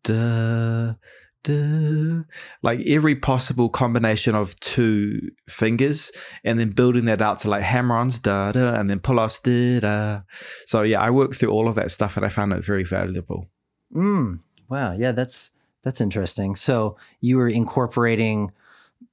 da, 0.04 0.94
da, 1.42 2.22
like 2.62 2.80
every 2.86 3.16
possible 3.16 3.68
combination 3.68 4.36
of 4.36 4.58
two 4.60 5.18
fingers, 5.48 6.12
and 6.44 6.60
then 6.60 6.70
building 6.70 7.06
that 7.06 7.20
out 7.20 7.40
to 7.40 7.50
like 7.50 7.62
hammer-ons 7.62 8.20
da 8.20 8.52
da, 8.52 8.74
and 8.74 8.88
then 8.88 9.00
pull-offs 9.00 9.40
da 9.40 9.80
da. 9.80 10.20
So 10.66 10.82
yeah, 10.82 11.00
I 11.00 11.10
worked 11.10 11.34
through 11.34 11.50
all 11.50 11.66
of 11.66 11.74
that 11.74 11.90
stuff, 11.90 12.16
and 12.16 12.24
I 12.24 12.28
found 12.28 12.52
it 12.52 12.64
very 12.64 12.84
valuable. 12.84 13.46
Mm, 13.94 14.40
wow, 14.68 14.92
yeah, 14.92 15.12
that's 15.12 15.52
that's 15.82 16.00
interesting. 16.00 16.56
So 16.56 16.96
you 17.20 17.36
were 17.36 17.48
incorporating 17.48 18.52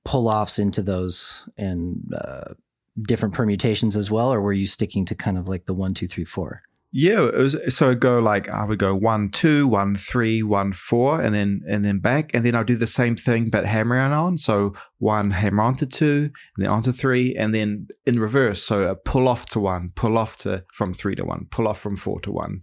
pull-offs 0.05 0.59
into 0.59 0.81
those 0.81 1.47
and 1.57 2.13
uh, 2.15 2.53
different 3.01 3.33
permutations 3.33 3.95
as 3.95 4.11
well, 4.11 4.33
or 4.33 4.41
were 4.41 4.53
you 4.53 4.65
sticking 4.65 5.05
to 5.05 5.15
kind 5.15 5.37
of 5.37 5.47
like 5.47 5.65
the 5.65 5.73
one, 5.73 5.93
two, 5.93 6.07
three, 6.07 6.25
four? 6.25 6.63
Yeah, 6.95 7.25
it 7.25 7.33
was 7.33 7.75
so 7.75 7.89
I'd 7.89 7.99
go 7.99 8.19
like 8.19 8.47
I 8.49 8.65
would 8.65 8.77
go 8.77 8.93
one, 8.93 9.29
two, 9.29 9.67
one, 9.67 9.95
three, 9.95 10.43
one, 10.43 10.73
four, 10.73 11.19
and 11.19 11.33
then 11.33 11.61
and 11.67 11.83
then 11.83 11.97
back, 11.97 12.29
and 12.35 12.45
then 12.45 12.53
I'll 12.53 12.63
do 12.63 12.75
the 12.75 12.85
same 12.85 13.15
thing 13.15 13.49
but 13.49 13.65
hammer 13.65 13.99
on. 13.99 14.37
So 14.37 14.73
one 14.99 15.31
hammer 15.31 15.63
onto 15.63 15.87
two, 15.87 16.29
and 16.55 16.65
then 16.65 16.67
onto 16.67 16.91
three, 16.91 17.35
and 17.35 17.53
then 17.53 17.87
in 18.05 18.19
reverse. 18.19 18.61
So 18.61 18.91
a 18.91 18.95
pull 18.95 19.27
off 19.27 19.47
to 19.47 19.59
one, 19.59 19.91
pull 19.95 20.19
off 20.19 20.37
to 20.37 20.65
from 20.71 20.93
three 20.93 21.15
to 21.15 21.25
one, 21.25 21.47
pull 21.49 21.67
off 21.67 21.79
from 21.79 21.97
four 21.97 22.19
to 22.21 22.31
one, 22.31 22.61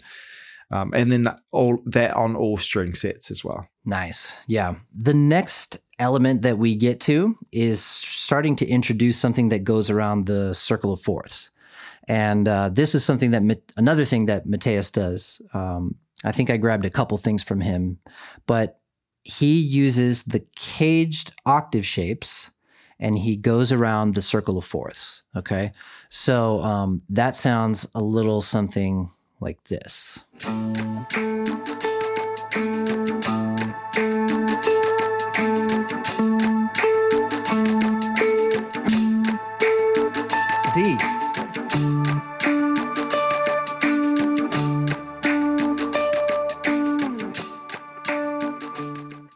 um, 0.71 0.93
and 0.95 1.11
then 1.11 1.29
all 1.51 1.79
that 1.87 2.15
on 2.15 2.37
all 2.37 2.57
string 2.57 2.95
sets 2.95 3.31
as 3.31 3.45
well. 3.45 3.69
Nice. 3.85 4.37
Yeah. 4.47 4.77
The 4.95 5.15
next 5.15 5.79
element 5.99 6.43
that 6.43 6.59
we 6.59 6.75
get 6.75 7.01
to 7.01 7.35
is 7.53 7.83
starting 7.83 8.57
to 8.57 8.67
introduce 8.67 9.19
something 9.19 9.49
that 9.51 9.65
goes 9.65 9.91
around 9.91 10.25
the 10.25 10.55
circle 10.55 10.93
of 10.93 11.01
fourths. 11.01 11.51
And 12.09 12.49
uh, 12.49 12.71
this 12.71 12.95
is 12.95 13.05
something 13.05 13.33
that 13.33 13.63
another 13.77 14.05
thing 14.05 14.27
that 14.27 14.47
Mateus 14.47 14.91
does. 14.91 15.43
Um, 15.55 15.97
I 16.25 16.33
think 16.33 16.51
I 16.51 16.57
grabbed 16.57 16.85
a 16.85 16.91
couple 16.91 17.19
things 17.19 17.43
from 17.43 17.61
him, 17.61 17.99
but 18.47 18.81
he 19.23 19.61
uses 19.61 20.25
the 20.25 20.45
caged 20.57 21.33
octave 21.47 21.87
shapes 21.87 22.51
and 22.99 23.19
he 23.19 23.37
goes 23.37 23.73
around 23.73 24.15
the 24.15 24.21
circle 24.21 24.59
of 24.59 24.65
fourths. 24.65 25.23
Okay. 25.37 25.73
So 26.09 26.63
um, 26.63 27.03
that 27.09 27.35
sounds 27.35 27.87
a 27.95 28.03
little 28.03 28.41
something 28.41 29.11
like 29.41 29.63
this. 29.65 30.23
D. 40.73 40.97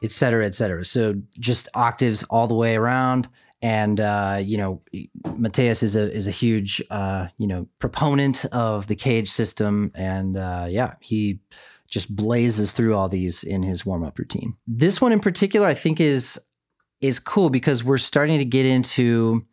Et 0.02 0.10
cetera, 0.10 0.44
et 0.44 0.54
cetera. 0.54 0.84
So 0.84 1.14
just 1.40 1.68
octaves 1.74 2.24
all 2.24 2.46
the 2.46 2.54
way 2.54 2.76
around 2.76 3.28
and 3.62 3.98
uh, 3.98 4.38
you 4.40 4.58
know 4.58 4.82
Mateus 5.38 5.82
is 5.82 5.96
a 5.96 6.12
is 6.12 6.26
a 6.26 6.30
huge 6.30 6.82
uh, 6.90 7.28
you 7.38 7.46
know 7.46 7.68
proponent 7.78 8.44
of 8.46 8.86
the 8.86 8.96
cage 8.96 9.28
system, 9.28 9.90
and 9.94 10.36
uh, 10.36 10.66
yeah, 10.68 10.94
he 11.00 11.40
just 11.88 12.14
blazes 12.14 12.72
through 12.72 12.94
all 12.94 13.08
these 13.08 13.44
in 13.44 13.62
his 13.62 13.86
warm 13.86 14.04
up 14.04 14.18
routine. 14.18 14.56
This 14.66 15.00
one 15.00 15.12
in 15.12 15.20
particular, 15.20 15.66
I 15.66 15.74
think 15.74 16.00
is 16.00 16.40
is 17.00 17.18
cool 17.18 17.50
because 17.50 17.84
we're 17.84 17.98
starting 17.98 18.38
to 18.38 18.44
get 18.44 18.66
into 18.66 19.44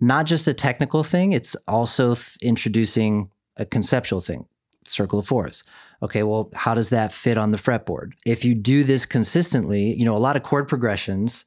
not 0.00 0.26
just 0.26 0.48
a 0.48 0.54
technical 0.54 1.02
thing; 1.02 1.32
it's 1.32 1.56
also 1.66 2.14
th- 2.14 2.36
introducing 2.40 3.30
a 3.56 3.64
conceptual 3.64 4.20
thing. 4.20 4.46
Circle 4.86 5.18
of 5.18 5.26
fourths. 5.26 5.64
Okay, 6.02 6.22
well, 6.22 6.50
how 6.54 6.74
does 6.74 6.90
that 6.90 7.12
fit 7.12 7.36
on 7.36 7.50
the 7.50 7.58
fretboard? 7.58 8.12
If 8.24 8.44
you 8.44 8.54
do 8.54 8.84
this 8.84 9.04
consistently, 9.04 9.94
you 9.94 10.04
know, 10.04 10.16
a 10.16 10.18
lot 10.18 10.36
of 10.36 10.44
chord 10.44 10.68
progressions 10.68 11.44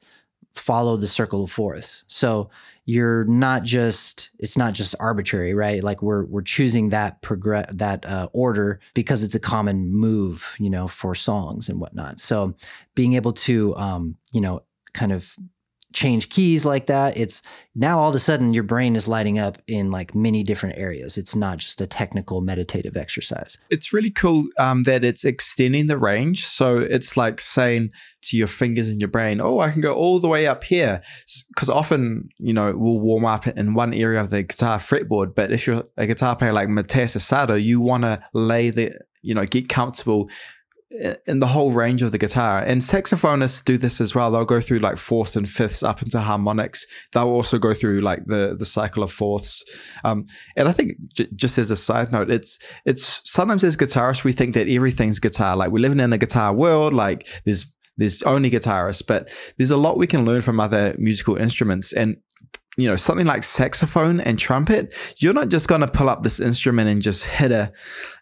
follow 0.52 0.96
the 0.96 1.06
circle 1.06 1.44
of 1.44 1.50
fourths. 1.50 2.04
So 2.06 2.50
you're 2.84 3.24
not 3.24 3.62
just 3.62 4.30
it's 4.38 4.56
not 4.56 4.74
just 4.74 4.94
arbitrary, 4.98 5.54
right? 5.54 5.82
Like 5.82 6.02
we're 6.02 6.24
we're 6.24 6.42
choosing 6.42 6.88
that 6.90 7.22
progress 7.22 7.68
that 7.72 8.04
uh, 8.06 8.28
order 8.32 8.80
because 8.94 9.22
it's 9.22 9.34
a 9.34 9.40
common 9.40 9.88
move, 9.88 10.54
you 10.58 10.70
know, 10.70 10.88
for 10.88 11.14
songs 11.14 11.68
and 11.68 11.80
whatnot. 11.80 12.18
So 12.18 12.54
being 12.94 13.14
able 13.14 13.32
to 13.34 13.76
um, 13.76 14.16
you 14.32 14.40
know, 14.40 14.62
kind 14.94 15.12
of 15.12 15.36
change 15.92 16.28
keys 16.28 16.64
like 16.64 16.86
that 16.86 17.16
it's 17.16 17.42
now 17.74 17.98
all 17.98 18.10
of 18.10 18.14
a 18.14 18.18
sudden 18.18 18.52
your 18.52 18.64
brain 18.64 18.96
is 18.96 19.08
lighting 19.08 19.38
up 19.38 19.56
in 19.66 19.90
like 19.90 20.14
many 20.14 20.42
different 20.42 20.78
areas. 20.78 21.16
It's 21.16 21.34
not 21.34 21.58
just 21.58 21.80
a 21.80 21.86
technical 21.86 22.42
meditative 22.42 22.96
exercise. 22.96 23.56
It's 23.70 23.92
really 23.92 24.10
cool 24.10 24.44
um, 24.58 24.82
that 24.82 25.04
it's 25.04 25.24
extending 25.24 25.86
the 25.86 25.96
range. 25.96 26.44
So 26.46 26.78
it's 26.78 27.16
like 27.16 27.40
saying 27.40 27.90
to 28.24 28.36
your 28.36 28.48
fingers 28.48 28.88
in 28.88 29.00
your 29.00 29.08
brain 29.08 29.40
oh 29.40 29.58
i 29.58 29.68
can 29.68 29.80
go 29.80 29.92
all 29.92 30.20
the 30.20 30.28
way 30.28 30.46
up 30.46 30.64
here. 30.64 31.02
Because 31.48 31.68
often 31.68 32.28
you 32.38 32.52
know 32.52 32.72
we'll 32.76 33.00
warm 33.00 33.24
up 33.24 33.46
in 33.46 33.74
one 33.74 33.94
area 33.94 34.20
of 34.20 34.30
the 34.30 34.42
guitar 34.42 34.78
fretboard 34.78 35.34
but 35.34 35.50
if 35.50 35.66
you're 35.66 35.84
a 35.96 36.06
guitar 36.06 36.36
player 36.36 36.52
like 36.52 36.68
Mateus 36.68 37.16
Asato 37.16 37.60
you 37.60 37.80
want 37.80 38.04
to 38.04 38.22
lay 38.32 38.70
the 38.70 38.92
you 39.22 39.34
know 39.34 39.46
get 39.46 39.68
comfortable 39.68 40.28
in 41.26 41.38
the 41.38 41.46
whole 41.46 41.72
range 41.72 42.02
of 42.02 42.12
the 42.12 42.18
guitar. 42.18 42.58
And 42.60 42.80
saxophonists 42.80 43.64
do 43.64 43.76
this 43.76 44.00
as 44.00 44.14
well. 44.14 44.30
They'll 44.30 44.44
go 44.44 44.60
through 44.60 44.78
like 44.78 44.96
fourths 44.96 45.36
and 45.36 45.48
fifths 45.48 45.82
up 45.82 46.02
into 46.02 46.20
harmonics. 46.20 46.86
They'll 47.12 47.28
also 47.28 47.58
go 47.58 47.74
through 47.74 48.00
like 48.00 48.26
the 48.26 48.54
the 48.58 48.66
cycle 48.66 49.02
of 49.02 49.12
fourths. 49.12 49.64
Um, 50.04 50.26
and 50.56 50.68
I 50.68 50.72
think 50.72 50.92
j- 51.14 51.28
just 51.34 51.58
as 51.58 51.70
a 51.70 51.76
side 51.76 52.12
note, 52.12 52.30
it's 52.30 52.58
it's 52.84 53.20
sometimes 53.24 53.64
as 53.64 53.76
guitarists 53.76 54.24
we 54.24 54.32
think 54.32 54.54
that 54.54 54.68
everything's 54.68 55.18
guitar. 55.18 55.56
Like 55.56 55.70
we're 55.70 55.82
living 55.82 56.00
in 56.00 56.12
a 56.12 56.18
guitar 56.18 56.52
world. 56.52 56.92
Like 56.92 57.26
there's 57.44 57.72
there's 57.96 58.22
only 58.22 58.50
guitarists, 58.50 59.02
but 59.06 59.28
there's 59.58 59.70
a 59.70 59.76
lot 59.76 59.98
we 59.98 60.06
can 60.06 60.24
learn 60.24 60.40
from 60.40 60.60
other 60.60 60.94
musical 60.98 61.36
instruments. 61.36 61.92
And 61.92 62.16
you 62.78 62.88
know 62.88 62.96
something 62.96 63.26
like 63.26 63.44
saxophone 63.44 64.18
and 64.20 64.38
trumpet 64.38 64.94
you're 65.18 65.34
not 65.34 65.48
just 65.48 65.68
going 65.68 65.82
to 65.82 65.86
pull 65.86 66.08
up 66.08 66.22
this 66.22 66.40
instrument 66.40 66.88
and 66.88 67.02
just 67.02 67.24
hit 67.24 67.52
a 67.52 67.70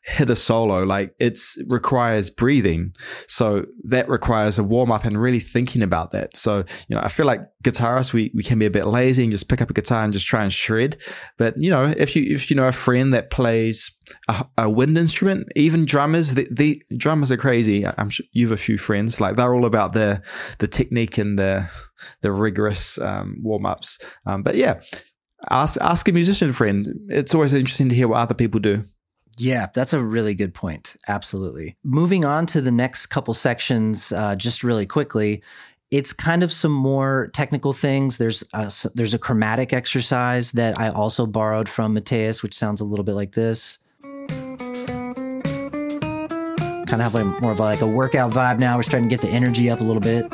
hit 0.03 0.31
a 0.31 0.37
solo. 0.37 0.83
Like 0.83 1.15
it's 1.19 1.59
requires 1.69 2.31
breathing. 2.31 2.95
So 3.27 3.67
that 3.85 4.09
requires 4.09 4.59
a 4.59 4.65
warm 4.65 4.91
up 4.91 5.05
and 5.05 5.21
really 5.21 5.41
thinking 5.41 5.83
about 5.83 6.11
that. 6.13 6.37
So 6.37 6.65
you 6.89 6.97
know 6.97 7.03
i 7.03 7.09
feel 7.09 7.27
like 7.27 7.43
guitarists 7.63 8.13
we, 8.13 8.31
we 8.35 8.43
can 8.43 8.59
be 8.59 8.67
a 8.67 8.71
bit 8.71 8.87
lazy 8.87 9.23
and 9.23 9.33
just 9.33 9.49
pick 9.49 9.61
up 9.61 9.71
a 9.71 9.75
guitar 9.75 10.03
and 10.03 10.13
just 10.13 10.27
try 10.27 10.43
and 10.43 10.53
shred. 10.53 10.97
But 11.37 11.55
you 11.59 11.71
know 11.71 11.85
if 11.97 12.17
you 12.17 12.23
if 12.35 12.51
you 12.51 12.57
know 12.57 12.69
a 12.69 12.73
friend 12.73 13.13
that 13.15 13.31
plays 13.31 13.93
a, 14.29 14.47
a 14.59 14.71
wind 14.71 14.99
instrument 14.99 15.47
even 15.55 15.85
drummers 15.85 16.35
the, 16.35 16.49
the 16.51 16.83
drummers 16.97 17.31
are 17.31 17.37
crazy. 17.37 17.87
I'm 17.87 18.11
sure 18.11 18.27
you 18.33 18.49
have 18.49 18.59
a 18.59 18.63
few 18.63 18.79
friends 18.79 19.21
like 19.21 19.37
they're 19.37 19.55
all 19.55 19.67
about 19.67 19.93
the 19.93 20.23
the 20.59 20.69
technique 20.69 21.19
and 21.19 21.39
the 21.39 21.69
the 22.21 22.33
rigorous 22.33 22.99
um, 22.99 23.39
warm 23.43 23.67
ups. 23.67 23.99
Um, 24.27 24.43
but 24.43 24.57
yeah, 24.57 24.81
ask 25.49 25.81
ask 25.81 26.09
a 26.09 26.13
musician 26.13 26.53
friend. 26.53 26.95
It's 27.09 27.35
always 27.35 27.53
interesting 27.53 27.89
to 27.89 27.95
hear 27.95 28.09
what 28.09 28.19
other 28.19 28.35
people 28.35 28.61
do. 28.61 28.85
Yeah, 29.39 29.69
that's 29.73 29.95
a 29.95 30.03
really 30.03 30.35
good 30.35 30.53
point. 30.53 30.97
Absolutely. 31.09 31.77
Moving 31.83 32.25
on 32.27 32.45
to 32.47 32.61
the 32.61 32.71
next 32.71 33.07
couple 33.07 33.33
sections, 33.33 34.13
uh, 34.13 34.37
just 34.37 34.63
really 34.63 34.85
quickly, 34.85 35.43
it's 35.91 36.13
kind 36.13 36.43
of 36.43 36.53
some 36.53 36.73
more 36.73 37.31
technical 37.33 37.73
things. 37.73 38.19
There's 38.19 38.45
a, 38.53 38.71
there's 38.95 39.15
a 39.15 39.19
chromatic 39.19 39.73
exercise 39.73 40.53
that 40.53 40.79
I 40.79 40.91
also 40.91 41.27
borrowed 41.27 41.69
from 41.69 41.95
Mateus, 41.95 42.43
which 42.43 42.55
sounds 42.55 42.81
a 42.81 42.85
little 42.85 43.05
bit 43.05 43.15
like 43.15 43.33
this. 43.33 43.79
Kind 46.87 47.01
of 47.01 47.13
have 47.13 47.15
like 47.15 47.41
more 47.41 47.53
of 47.53 47.61
like 47.61 47.81
a 47.81 47.87
workout 47.87 48.33
vibe 48.33 48.59
now. 48.59 48.77
We're 48.77 48.83
starting 48.83 49.09
to 49.09 49.17
get 49.17 49.23
the 49.23 49.33
energy 49.33 49.71
up 49.71 49.81
a 49.81 49.85
little 49.85 50.01
bit. 50.01 50.31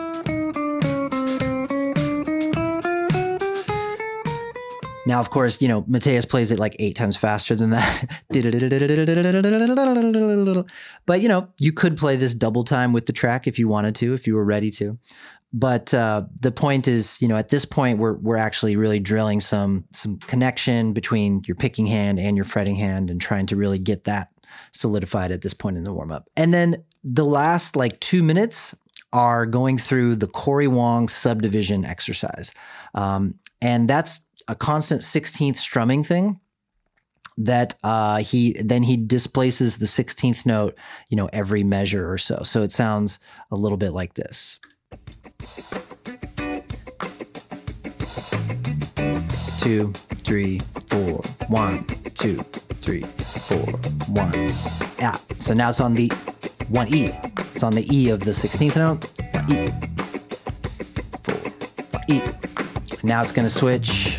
Now, 5.06 5.20
of 5.20 5.30
course, 5.30 5.62
you 5.62 5.68
know, 5.68 5.84
Mateus 5.86 6.24
plays 6.24 6.50
it 6.50 6.58
like 6.58 6.74
eight 6.80 6.96
times 6.96 7.16
faster 7.16 7.54
than 7.54 7.70
that. 7.70 8.20
but, 11.06 11.20
you 11.20 11.28
know, 11.28 11.48
you 11.58 11.72
could 11.72 11.96
play 11.96 12.16
this 12.16 12.34
double 12.34 12.64
time 12.64 12.92
with 12.92 13.06
the 13.06 13.12
track 13.12 13.46
if 13.46 13.58
you 13.58 13.68
wanted 13.68 13.94
to, 13.96 14.14
if 14.14 14.26
you 14.26 14.34
were 14.34 14.44
ready 14.44 14.70
to. 14.72 14.98
But 15.52 15.94
uh, 15.94 16.24
the 16.42 16.50
point 16.50 16.88
is, 16.88 17.22
you 17.22 17.28
know, 17.28 17.36
at 17.36 17.50
this 17.50 17.64
point, 17.64 17.98
we're, 17.98 18.14
we're 18.14 18.36
actually 18.36 18.74
really 18.74 18.98
drilling 18.98 19.40
some, 19.40 19.84
some 19.92 20.18
connection 20.18 20.92
between 20.92 21.42
your 21.46 21.54
picking 21.54 21.86
hand 21.86 22.18
and 22.18 22.36
your 22.36 22.44
fretting 22.44 22.76
hand 22.76 23.08
and 23.08 23.20
trying 23.20 23.46
to 23.46 23.56
really 23.56 23.78
get 23.78 24.04
that 24.04 24.28
solidified 24.72 25.30
at 25.30 25.42
this 25.42 25.54
point 25.54 25.76
in 25.76 25.84
the 25.84 25.92
warm 25.92 26.10
up. 26.10 26.28
And 26.36 26.52
then 26.52 26.84
the 27.04 27.24
last 27.24 27.76
like 27.76 27.98
two 28.00 28.22
minutes 28.22 28.74
are 29.12 29.46
going 29.46 29.78
through 29.78 30.16
the 30.16 30.26
Cory 30.26 30.68
Wong 30.68 31.08
subdivision 31.08 31.84
exercise. 31.84 32.52
Um, 32.94 33.34
and 33.62 33.88
that's 33.88 34.25
a 34.48 34.54
constant 34.54 35.02
16th 35.02 35.56
strumming 35.56 36.04
thing 36.04 36.40
that 37.38 37.74
uh, 37.82 38.18
he 38.18 38.54
then 38.54 38.82
he 38.82 38.96
displaces 38.96 39.78
the 39.78 39.86
16th 39.86 40.46
note, 40.46 40.76
you 41.10 41.16
know, 41.16 41.28
every 41.32 41.62
measure 41.62 42.10
or 42.10 42.18
so. 42.18 42.42
So 42.42 42.62
it 42.62 42.70
sounds 42.70 43.18
a 43.50 43.56
little 43.56 43.76
bit 43.76 43.90
like 43.90 44.14
this. 44.14 44.58
Two, 49.58 49.92
three, 50.24 50.60
four, 50.88 51.20
one, 51.48 51.84
two, 52.14 52.36
three, 52.36 53.02
four, 53.02 53.66
one. 54.14 54.32
Yeah. 54.98 55.16
So 55.38 55.52
now 55.52 55.68
it's 55.68 55.80
on 55.80 55.92
the 55.92 56.08
one 56.68 56.88
E. 56.88 57.10
It's 57.54 57.62
on 57.62 57.74
the 57.74 57.86
E 57.94 58.10
of 58.10 58.20
the 58.20 58.30
16th 58.30 58.76
note. 58.76 59.12
E. 59.50 59.68
Four. 61.24 62.04
E. 62.08 62.22
Now 63.02 63.20
it's 63.20 63.32
going 63.32 63.46
to 63.46 63.52
switch 63.52 64.15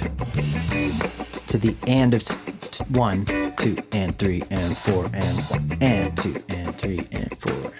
to 1.48 1.58
the 1.58 1.76
and 1.88 2.14
of 2.14 2.24
t- 2.24 2.84
one, 2.94 3.26
two, 3.56 3.78
and 3.94 4.18
three, 4.18 4.44
and 4.52 4.78
four, 4.78 5.06
and 5.14 5.38
one, 5.50 5.78
and 5.82 6.18
two, 6.18 6.36
and 6.50 6.76
three, 6.76 7.00
and 7.12 7.38
four. 7.40 7.72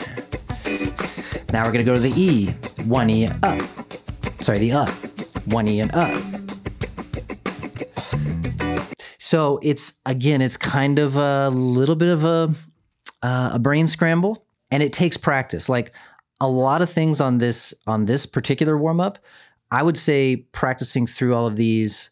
Now 1.54 1.64
we're 1.66 1.72
gonna 1.72 1.84
go 1.84 1.96
to 1.96 2.00
the 2.00 2.14
E, 2.16 2.48
one 2.86 3.10
E 3.10 3.26
and 3.26 3.46
up. 3.46 3.62
Sorry, 4.42 4.60
the 4.60 4.72
up, 4.72 4.90
one 5.48 5.68
E 5.68 5.80
and 5.82 5.94
up. 5.94 6.22
So 9.20 9.60
it's 9.62 9.94
again, 10.06 10.42
it's 10.42 10.58
kind 10.58 11.00
of 11.00 11.18
a 11.18 11.50
little 11.50 11.96
bit 11.96 12.10
of 12.10 12.24
a 12.24 12.54
uh, 13.22 13.52
a 13.54 13.60
brain 13.60 13.88
scramble, 13.88 14.46
and 14.72 14.82
it 14.82 14.94
takes 14.94 15.18
practice. 15.18 15.68
Like 15.68 15.92
a 16.40 16.48
lot 16.48 16.82
of 16.82 16.90
things 16.90 17.20
on 17.20 17.38
this 17.40 17.74
on 17.86 18.06
this 18.06 18.26
particular 18.26 18.78
warm 18.78 19.00
up, 19.02 19.20
I 19.72 19.84
would 19.84 19.98
say 19.98 20.38
practicing 20.38 21.08
through 21.08 21.36
all 21.36 21.46
of 21.48 21.58
these 21.58 22.10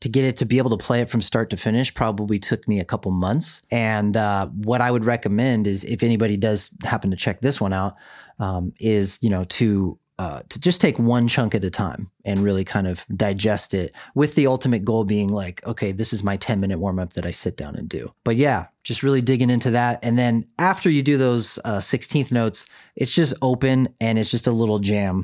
to 0.00 0.08
get 0.08 0.24
it 0.24 0.36
to 0.38 0.44
be 0.44 0.58
able 0.58 0.76
to 0.76 0.84
play 0.84 1.00
it 1.00 1.10
from 1.10 1.20
start 1.20 1.50
to 1.50 1.56
finish 1.56 1.92
probably 1.92 2.38
took 2.38 2.66
me 2.68 2.78
a 2.78 2.84
couple 2.84 3.10
months. 3.10 3.62
And 3.70 4.16
uh, 4.16 4.46
what 4.46 4.80
I 4.80 4.90
would 4.90 5.04
recommend 5.04 5.66
is 5.66 5.84
if 5.84 6.02
anybody 6.02 6.36
does 6.36 6.70
happen 6.84 7.10
to 7.10 7.16
check 7.16 7.40
this 7.40 7.60
one 7.60 7.72
out, 7.72 7.96
um, 8.38 8.72
is 8.78 9.18
you 9.22 9.30
know 9.30 9.44
to 9.44 9.98
uh, 10.18 10.42
to 10.48 10.60
just 10.60 10.80
take 10.80 10.98
one 10.98 11.28
chunk 11.28 11.54
at 11.54 11.62
a 11.62 11.70
time 11.70 12.10
and 12.24 12.40
really 12.40 12.64
kind 12.64 12.88
of 12.88 13.06
digest 13.14 13.72
it 13.72 13.92
with 14.16 14.34
the 14.34 14.48
ultimate 14.48 14.84
goal 14.84 15.04
being 15.04 15.28
like, 15.28 15.64
okay, 15.64 15.92
this 15.92 16.12
is 16.12 16.24
my 16.24 16.36
10 16.36 16.58
minute 16.58 16.78
warm 16.78 16.98
up 16.98 17.12
that 17.12 17.24
I 17.24 17.30
sit 17.30 17.56
down 17.56 17.76
and 17.76 17.88
do. 17.88 18.12
But 18.24 18.34
yeah, 18.34 18.66
just 18.82 19.04
really 19.04 19.20
digging 19.20 19.48
into 19.48 19.70
that. 19.70 20.00
And 20.02 20.18
then 20.18 20.46
after 20.58 20.90
you 20.90 21.04
do 21.04 21.18
those 21.18 21.60
uh, 21.64 21.76
16th 21.76 22.32
notes, 22.32 22.66
it's 22.96 23.14
just 23.14 23.32
open 23.42 23.94
and 24.00 24.18
it's 24.18 24.30
just 24.30 24.48
a 24.48 24.52
little 24.52 24.80
jam. 24.80 25.22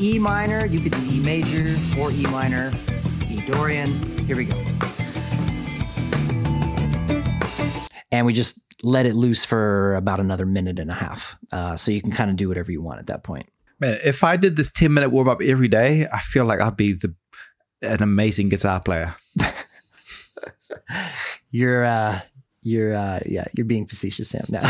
E 0.00 0.20
minor, 0.20 0.64
you 0.66 0.78
could 0.78 0.92
do 0.92 1.02
E 1.10 1.18
major 1.18 1.74
or 1.98 2.12
E 2.12 2.22
minor, 2.30 2.72
E 3.28 3.44
Dorian. 3.46 4.15
Here 4.26 4.36
we 4.36 4.44
go. 4.44 4.60
And 8.10 8.26
we 8.26 8.32
just 8.32 8.60
let 8.82 9.06
it 9.06 9.14
loose 9.14 9.44
for 9.44 9.94
about 9.94 10.18
another 10.18 10.44
minute 10.44 10.80
and 10.80 10.90
a 10.90 10.94
half. 10.94 11.36
Uh, 11.52 11.76
so 11.76 11.92
you 11.92 12.02
can 12.02 12.10
kind 12.10 12.28
of 12.28 12.36
do 12.36 12.48
whatever 12.48 12.72
you 12.72 12.82
want 12.82 12.98
at 12.98 13.06
that 13.06 13.22
point. 13.22 13.48
Man, 13.78 14.00
if 14.04 14.24
I 14.24 14.36
did 14.36 14.56
this 14.56 14.72
10 14.72 14.92
minute 14.92 15.10
warm 15.10 15.28
up 15.28 15.40
every 15.42 15.68
day, 15.68 16.08
I 16.12 16.18
feel 16.18 16.44
like 16.44 16.60
I'd 16.60 16.76
be 16.76 16.92
the 16.92 17.14
an 17.82 18.02
amazing 18.02 18.48
guitar 18.48 18.80
player. 18.80 19.14
you're 21.50 21.84
uh 21.84 22.20
you're 22.62 22.96
uh 22.96 23.20
yeah, 23.26 23.44
you're 23.56 23.66
being 23.66 23.86
facetious, 23.86 24.30
Sam. 24.30 24.46
Now. 24.48 24.62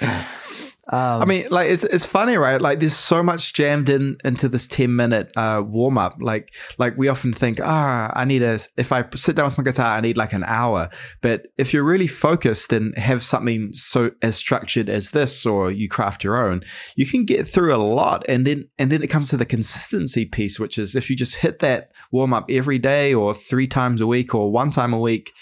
Um, 0.92 1.22
I 1.22 1.24
mean, 1.24 1.46
like 1.50 1.70
it's 1.70 1.84
it's 1.84 2.04
funny, 2.04 2.36
right? 2.36 2.60
Like 2.60 2.80
there's 2.80 2.96
so 2.96 3.22
much 3.22 3.52
jammed 3.52 3.88
in 3.88 4.16
into 4.24 4.48
this 4.48 4.66
ten 4.66 4.96
minute 4.96 5.30
uh, 5.36 5.62
warm 5.64 5.96
up. 5.96 6.16
Like 6.20 6.48
like 6.78 6.98
we 6.98 7.06
often 7.06 7.32
think, 7.32 7.60
ah, 7.62 8.08
oh, 8.08 8.18
I 8.18 8.24
need 8.24 8.42
a 8.42 8.58
if 8.76 8.90
I 8.90 9.04
sit 9.14 9.36
down 9.36 9.46
with 9.46 9.56
my 9.56 9.62
guitar, 9.62 9.96
I 9.96 10.00
need 10.00 10.16
like 10.16 10.32
an 10.32 10.42
hour. 10.42 10.90
But 11.20 11.46
if 11.56 11.72
you're 11.72 11.84
really 11.84 12.08
focused 12.08 12.72
and 12.72 12.96
have 12.98 13.22
something 13.22 13.72
so 13.72 14.10
as 14.20 14.34
structured 14.34 14.88
as 14.88 15.12
this, 15.12 15.46
or 15.46 15.70
you 15.70 15.88
craft 15.88 16.24
your 16.24 16.44
own, 16.44 16.62
you 16.96 17.06
can 17.06 17.24
get 17.24 17.46
through 17.46 17.72
a 17.72 17.78
lot. 17.78 18.24
And 18.28 18.44
then 18.44 18.68
and 18.76 18.90
then 18.90 19.00
it 19.00 19.10
comes 19.10 19.30
to 19.30 19.36
the 19.36 19.46
consistency 19.46 20.26
piece, 20.26 20.58
which 20.58 20.76
is 20.76 20.96
if 20.96 21.08
you 21.08 21.14
just 21.14 21.36
hit 21.36 21.60
that 21.60 21.92
warm 22.10 22.34
up 22.34 22.46
every 22.50 22.80
day, 22.80 23.14
or 23.14 23.32
three 23.32 23.68
times 23.68 24.00
a 24.00 24.08
week, 24.08 24.34
or 24.34 24.50
one 24.50 24.70
time 24.70 24.92
a 24.92 25.00
week. 25.00 25.32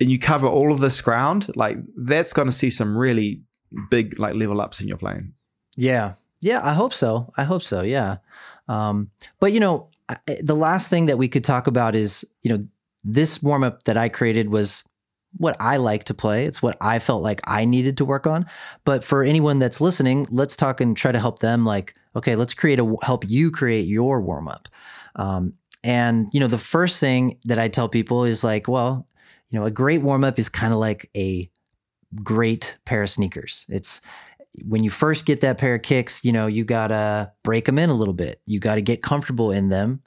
And 0.00 0.10
you 0.10 0.18
cover 0.18 0.48
all 0.48 0.72
of 0.72 0.80
this 0.80 1.00
ground, 1.00 1.46
like 1.54 1.76
that's 1.96 2.32
going 2.32 2.48
to 2.48 2.52
see 2.52 2.70
some 2.70 2.98
really 2.98 3.44
big 3.90 4.18
like 4.18 4.34
level 4.34 4.60
ups 4.60 4.80
in 4.80 4.88
your 4.88 4.98
playing. 4.98 5.32
Yeah. 5.76 6.14
Yeah, 6.40 6.60
I 6.62 6.74
hope 6.74 6.92
so. 6.92 7.32
I 7.36 7.44
hope 7.44 7.62
so. 7.62 7.82
Yeah. 7.82 8.16
Um, 8.68 9.10
but 9.38 9.52
you 9.52 9.60
know, 9.60 9.88
the 10.42 10.56
last 10.56 10.90
thing 10.90 11.06
that 11.06 11.18
we 11.18 11.28
could 11.28 11.44
talk 11.44 11.66
about 11.66 11.94
is, 11.94 12.24
you 12.42 12.50
know, 12.50 12.66
this 13.04 13.42
warm 13.42 13.64
up 13.64 13.84
that 13.84 13.96
I 13.96 14.08
created 14.08 14.48
was 14.48 14.84
what 15.36 15.56
I 15.60 15.78
like 15.78 16.04
to 16.04 16.14
play. 16.14 16.44
It's 16.44 16.62
what 16.62 16.76
I 16.80 16.98
felt 16.98 17.22
like 17.22 17.40
I 17.44 17.64
needed 17.64 17.96
to 17.98 18.04
work 18.04 18.26
on. 18.26 18.46
But 18.84 19.02
for 19.02 19.22
anyone 19.22 19.58
that's 19.58 19.80
listening, 19.80 20.26
let's 20.30 20.56
talk 20.56 20.80
and 20.80 20.96
try 20.96 21.12
to 21.12 21.18
help 21.18 21.38
them. 21.38 21.64
Like, 21.64 21.94
okay, 22.14 22.36
let's 22.36 22.54
create 22.54 22.78
a 22.78 22.96
help 23.02 23.28
you 23.28 23.50
create 23.50 23.86
your 23.86 24.20
warm 24.20 24.48
up. 24.48 24.68
Um, 25.16 25.54
and 25.84 26.28
you 26.32 26.40
know, 26.40 26.48
the 26.48 26.58
first 26.58 27.00
thing 27.00 27.38
that 27.44 27.58
I 27.58 27.68
tell 27.68 27.88
people 27.88 28.24
is 28.24 28.44
like, 28.44 28.68
well, 28.68 29.06
you 29.50 29.58
know, 29.58 29.64
a 29.64 29.70
great 29.70 30.02
warm 30.02 30.24
up 30.24 30.38
is 30.38 30.48
kind 30.48 30.72
of 30.72 30.78
like 30.78 31.10
a 31.16 31.50
great 32.22 32.78
pair 32.84 33.02
of 33.02 33.10
sneakers. 33.10 33.66
It's 33.68 34.00
when 34.64 34.84
you 34.84 34.90
first 34.90 35.24
get 35.24 35.40
that 35.40 35.58
pair 35.58 35.74
of 35.74 35.82
kicks, 35.82 36.24
you 36.24 36.32
know, 36.32 36.46
you 36.46 36.64
got 36.64 36.88
to 36.88 37.32
break 37.42 37.64
them 37.64 37.78
in 37.78 37.90
a 37.90 37.94
little 37.94 38.14
bit. 38.14 38.40
You 38.46 38.60
got 38.60 38.74
to 38.74 38.82
get 38.82 39.02
comfortable 39.02 39.50
in 39.50 39.68
them. 39.70 40.02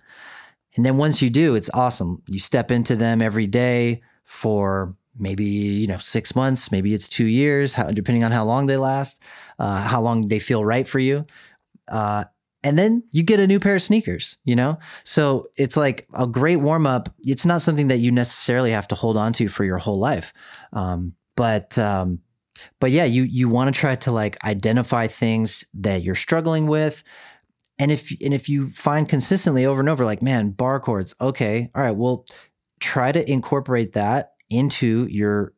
And 0.76 0.86
then 0.86 0.98
once 0.98 1.22
you 1.22 1.30
do, 1.30 1.56
it's 1.56 1.70
awesome. 1.74 2.22
You 2.28 2.38
step 2.38 2.70
into 2.70 2.96
them 2.96 3.22
every 3.22 3.48
day 3.48 4.02
for 4.24 4.96
maybe, 5.18 5.46
you 5.46 5.88
know, 5.88 5.98
six 5.98 6.36
months, 6.36 6.72
maybe 6.72 6.94
it's 6.94 7.08
two 7.08 7.26
years, 7.26 7.74
how, 7.74 7.88
depending 7.88 8.24
on 8.24 8.32
how 8.32 8.44
long 8.44 8.66
they 8.66 8.78
last, 8.78 9.22
uh, 9.60 9.82
how 9.82 10.02
long 10.02 10.22
they 10.22 10.40
feel 10.40 10.66
right 10.66 10.88
for 10.88 11.00
you. 11.00 11.26
Uh, 11.88 12.26
and 12.64 12.78
then 12.78 13.04
you 13.12 13.24
get 13.24 13.40
a 13.40 13.48
new 13.48 13.60
pair 13.60 13.76
of 13.76 13.82
sneakers, 13.82 14.38
you 14.44 14.56
know? 14.56 14.78
So 15.04 15.48
it's 15.56 15.78
like 15.78 16.08
a 16.14 16.28
great 16.28 16.58
warm 16.58 16.86
up. 16.88 17.10
It's 17.24 17.46
not 17.46 17.62
something 17.62 17.88
that 17.88 18.00
you 18.00 18.12
necessarily 18.12 18.72
have 18.72 18.88
to 18.90 18.96
hold 18.96 19.18
on 19.18 19.34
to 19.34 19.48
for 19.48 19.64
your 19.64 19.78
whole 19.78 20.00
life. 20.00 20.34
Um, 20.74 21.14
but 21.36 21.78
um, 21.78 22.20
but 22.80 22.92
yeah, 22.92 23.06
you 23.06 23.24
you 23.24 23.50
want 23.50 23.74
to 23.74 23.80
try 23.80 23.96
to 23.96 24.12
like 24.12 24.44
identify 24.44 25.08
things 25.08 25.66
that 25.74 26.04
you're 26.04 26.16
struggling 26.16 26.68
with. 26.68 27.04
And 27.78 27.92
if 27.92 28.12
and 28.22 28.34
if 28.34 28.48
you 28.48 28.70
find 28.70 29.08
consistently 29.08 29.66
over 29.66 29.80
and 29.80 29.90
over, 29.90 30.06
like, 30.06 30.22
man, 30.22 30.52
bar 30.52 30.80
chords, 30.80 31.14
okay, 31.20 31.70
all 31.76 31.82
right, 31.82 31.96
well, 31.96 32.26
try 32.80 33.12
to 33.12 33.30
incorporate 33.30 33.94
that 33.94 34.34
into 34.50 35.08
your 35.10 35.54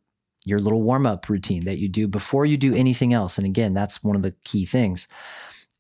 your 0.46 0.60
little 0.60 0.82
warm-up 0.82 1.28
routine 1.28 1.66
that 1.66 1.78
you 1.78 1.90
do 1.90 2.08
before 2.08 2.46
you 2.46 2.56
do 2.56 2.74
anything 2.74 3.14
else. 3.14 3.38
And 3.38 3.46
again, 3.46 3.74
that's 3.74 4.02
one 4.02 4.16
of 4.16 4.22
the 4.22 4.34
key 4.46 4.66
things. 4.66 5.08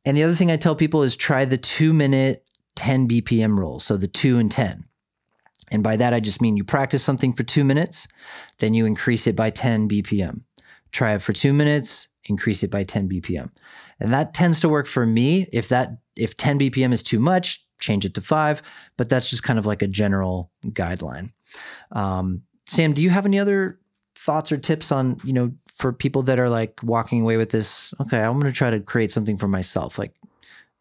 And 0.03 0.17
the 0.17 0.23
other 0.23 0.35
thing 0.35 0.51
I 0.51 0.57
tell 0.57 0.75
people 0.75 1.03
is 1.03 1.15
try 1.15 1.45
the 1.45 1.57
two 1.57 1.93
minute 1.93 2.43
10 2.75 3.07
BPM 3.07 3.57
rule. 3.57 3.79
So 3.79 3.97
the 3.97 4.07
two 4.07 4.37
and 4.39 4.51
10. 4.51 4.86
And 5.69 5.83
by 5.83 5.97
that, 5.97 6.13
I 6.13 6.19
just 6.19 6.41
mean 6.41 6.57
you 6.57 6.63
practice 6.63 7.03
something 7.03 7.33
for 7.33 7.43
two 7.43 7.63
minutes, 7.63 8.07
then 8.59 8.73
you 8.73 8.85
increase 8.85 9.27
it 9.27 9.35
by 9.35 9.49
10 9.49 9.89
BPM. 9.89 10.41
Try 10.91 11.13
it 11.13 11.21
for 11.21 11.33
two 11.33 11.53
minutes, 11.53 12.07
increase 12.25 12.63
it 12.63 12.71
by 12.71 12.83
10 12.83 13.09
BPM. 13.09 13.51
And 13.99 14.13
that 14.13 14.33
tends 14.33 14.59
to 14.61 14.69
work 14.69 14.87
for 14.87 15.05
me. 15.05 15.47
If 15.51 15.69
that, 15.69 15.97
if 16.15 16.37
10 16.37 16.59
BPM 16.59 16.93
is 16.93 17.03
too 17.03 17.19
much, 17.19 17.65
change 17.79 18.05
it 18.05 18.13
to 18.15 18.21
five, 18.21 18.61
but 18.97 19.09
that's 19.09 19.29
just 19.29 19.43
kind 19.43 19.59
of 19.59 19.65
like 19.65 19.81
a 19.81 19.87
general 19.87 20.51
guideline. 20.65 21.31
Um, 21.91 22.43
Sam, 22.65 22.93
do 22.93 23.03
you 23.03 23.09
have 23.09 23.25
any 23.25 23.39
other 23.39 23.79
thoughts 24.15 24.51
or 24.51 24.57
tips 24.57 24.91
on 24.91 25.17
you 25.23 25.31
know 25.31 25.51
for 25.75 25.93
people 25.93 26.23
that 26.23 26.39
are 26.39 26.49
like 26.49 26.81
walking 26.83 27.21
away 27.21 27.37
with 27.37 27.49
this? 27.49 27.93
Okay, 28.01 28.19
I'm 28.19 28.39
going 28.39 28.51
to 28.51 28.57
try 28.57 28.69
to 28.69 28.79
create 28.79 29.11
something 29.11 29.37
for 29.37 29.47
myself. 29.47 29.97
Like 29.97 30.13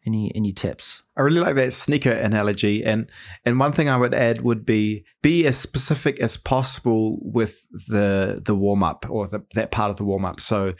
any 0.07 0.31
any 0.33 0.53
tips? 0.53 1.03
I 1.15 1.21
really 1.21 1.39
like 1.39 1.55
that 1.55 1.73
sneaker 1.73 2.11
analogy, 2.11 2.83
and 2.83 3.09
and 3.45 3.59
one 3.59 3.73
thing 3.73 3.89
I 3.89 3.97
would 3.97 4.15
add 4.15 4.41
would 4.41 4.65
be 4.65 5.05
be 5.21 5.45
as 5.45 5.57
specific 5.57 6.19
as 6.19 6.37
possible 6.37 7.19
with 7.21 7.67
the 7.87 8.41
the 8.43 8.55
warm 8.55 8.81
up 8.81 9.05
or 9.09 9.27
the, 9.27 9.45
that 9.53 9.69
part 9.71 9.91
of 9.91 9.97
the 9.97 10.05
warm 10.05 10.25
up. 10.25 10.39
So 10.39 10.73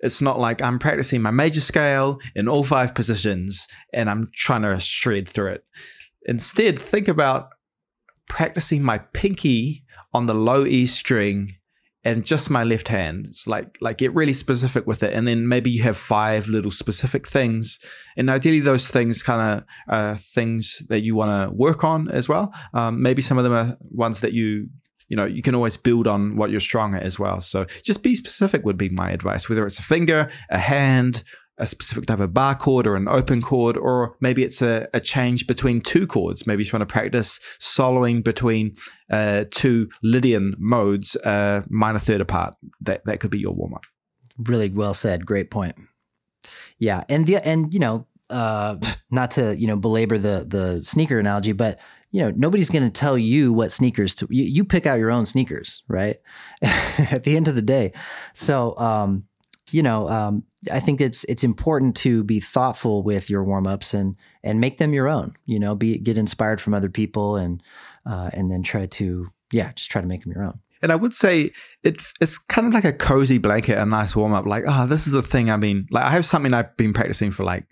it's 0.00 0.22
not 0.22 0.38
like 0.38 0.62
I'm 0.62 0.78
practicing 0.78 1.20
my 1.20 1.32
major 1.32 1.60
scale 1.60 2.20
in 2.34 2.48
all 2.48 2.62
five 2.62 2.94
positions 2.94 3.66
and 3.92 4.08
I'm 4.08 4.30
trying 4.32 4.62
to 4.62 4.78
shred 4.78 5.28
through 5.28 5.52
it. 5.52 5.64
Instead, 6.26 6.78
think 6.78 7.08
about 7.08 7.50
practicing 8.28 8.82
my 8.82 8.98
pinky 8.98 9.84
on 10.14 10.26
the 10.26 10.34
low 10.34 10.64
E 10.64 10.86
string 10.86 11.50
and 12.08 12.24
just 12.24 12.48
my 12.48 12.64
left 12.64 12.88
hand. 12.88 13.26
It's 13.28 13.46
like 13.46 13.76
like 13.82 13.98
get 13.98 14.14
really 14.14 14.32
specific 14.32 14.86
with 14.86 15.02
it, 15.02 15.12
and 15.12 15.28
then 15.28 15.46
maybe 15.46 15.70
you 15.70 15.82
have 15.82 15.98
five 15.98 16.48
little 16.48 16.70
specific 16.70 17.28
things, 17.28 17.78
and 18.16 18.30
ideally 18.30 18.60
those 18.60 18.88
things 18.88 19.22
kind 19.22 19.42
of 19.42 19.64
are 19.88 20.16
things 20.16 20.82
that 20.88 21.02
you 21.02 21.14
want 21.14 21.30
to 21.30 21.54
work 21.54 21.84
on 21.84 22.10
as 22.10 22.26
well. 22.26 22.54
Um, 22.72 23.02
maybe 23.02 23.20
some 23.20 23.36
of 23.36 23.44
them 23.44 23.52
are 23.52 23.76
ones 23.90 24.22
that 24.22 24.32
you 24.32 24.70
you 25.08 25.16
know 25.18 25.26
you 25.26 25.42
can 25.42 25.54
always 25.54 25.76
build 25.76 26.06
on 26.06 26.36
what 26.36 26.50
you're 26.50 26.60
strong 26.60 26.94
at 26.94 27.02
as 27.02 27.18
well. 27.18 27.42
So 27.42 27.66
just 27.82 28.02
be 28.02 28.14
specific 28.14 28.64
would 28.64 28.78
be 28.78 28.88
my 28.88 29.10
advice. 29.10 29.48
Whether 29.48 29.66
it's 29.66 29.78
a 29.78 29.82
finger, 29.82 30.30
a 30.48 30.58
hand, 30.58 31.22
a 31.58 31.66
specific 31.66 32.06
type 32.06 32.20
of 32.20 32.32
bar 32.32 32.54
chord 32.54 32.86
or 32.86 32.96
an 32.96 33.08
open 33.08 33.42
chord, 33.42 33.76
or 33.76 34.16
maybe 34.20 34.44
it's 34.44 34.62
a, 34.62 34.88
a 34.94 35.00
change 35.00 35.46
between 35.46 35.80
two 35.80 36.06
chords. 36.06 36.46
Maybe 36.46 36.62
you're 36.62 36.70
trying 36.70 36.80
to 36.80 36.86
practice 36.86 37.40
soloing 37.60 38.22
between 38.22 38.76
uh, 39.10 39.44
two 39.50 39.88
Lydian 40.02 40.54
modes, 40.58 41.16
uh, 41.16 41.62
minor 41.68 41.98
third 41.98 42.20
apart. 42.20 42.54
That 42.80 43.04
that 43.06 43.20
could 43.20 43.30
be 43.30 43.38
your 43.38 43.52
warm 43.52 43.74
up. 43.74 43.82
Really 44.38 44.70
well 44.70 44.94
said. 44.94 45.26
Great 45.26 45.50
point. 45.50 45.76
Yeah, 46.78 47.04
and 47.08 47.26
the 47.26 47.36
and 47.36 47.74
you 47.74 47.80
know, 47.80 48.06
uh, 48.30 48.76
not 49.10 49.32
to 49.32 49.56
you 49.56 49.66
know 49.66 49.76
belabor 49.76 50.18
the 50.18 50.44
the 50.48 50.82
sneaker 50.84 51.18
analogy, 51.18 51.52
but 51.52 51.80
you 52.10 52.22
know 52.22 52.32
nobody's 52.36 52.70
going 52.70 52.84
to 52.84 52.90
tell 52.90 53.18
you 53.18 53.52
what 53.52 53.72
sneakers 53.72 54.14
to 54.14 54.26
you, 54.30 54.44
you 54.44 54.64
pick 54.64 54.86
out 54.86 54.98
your 54.98 55.10
own 55.10 55.26
sneakers 55.26 55.82
right 55.88 56.16
at 56.62 57.24
the 57.24 57.36
end 57.36 57.48
of 57.48 57.54
the 57.54 57.62
day 57.62 57.92
so 58.32 58.78
um 58.78 59.24
you 59.72 59.82
know 59.82 60.08
um 60.08 60.44
I 60.70 60.80
think 60.80 61.00
it's 61.00 61.24
it's 61.24 61.44
important 61.44 61.96
to 61.98 62.24
be 62.24 62.40
thoughtful 62.40 63.02
with 63.02 63.30
your 63.30 63.44
warm 63.44 63.66
ups 63.66 63.94
and 63.94 64.16
and 64.42 64.60
make 64.60 64.78
them 64.78 64.92
your 64.92 65.08
own. 65.08 65.34
You 65.46 65.58
know, 65.58 65.74
be 65.74 65.98
get 65.98 66.18
inspired 66.18 66.60
from 66.60 66.74
other 66.74 66.88
people 66.88 67.36
and 67.36 67.62
uh, 68.04 68.30
and 68.32 68.50
then 68.50 68.62
try 68.62 68.86
to 68.86 69.28
yeah, 69.52 69.72
just 69.72 69.90
try 69.90 70.00
to 70.00 70.08
make 70.08 70.22
them 70.22 70.32
your 70.32 70.44
own. 70.44 70.58
And 70.82 70.92
I 70.92 70.96
would 70.96 71.14
say 71.14 71.50
it, 71.82 72.02
it's 72.20 72.38
kind 72.38 72.66
of 72.66 72.74
like 72.74 72.84
a 72.84 72.92
cozy 72.92 73.38
blanket, 73.38 73.78
a 73.78 73.86
nice 73.86 74.14
warm 74.14 74.32
up. 74.32 74.46
Like, 74.46 74.64
oh, 74.66 74.86
this 74.86 75.06
is 75.06 75.12
the 75.12 75.22
thing. 75.22 75.50
I 75.50 75.56
mean, 75.56 75.86
like 75.90 76.04
I 76.04 76.10
have 76.10 76.26
something 76.26 76.52
I've 76.52 76.76
been 76.76 76.92
practicing 76.92 77.30
for 77.30 77.44
like 77.44 77.64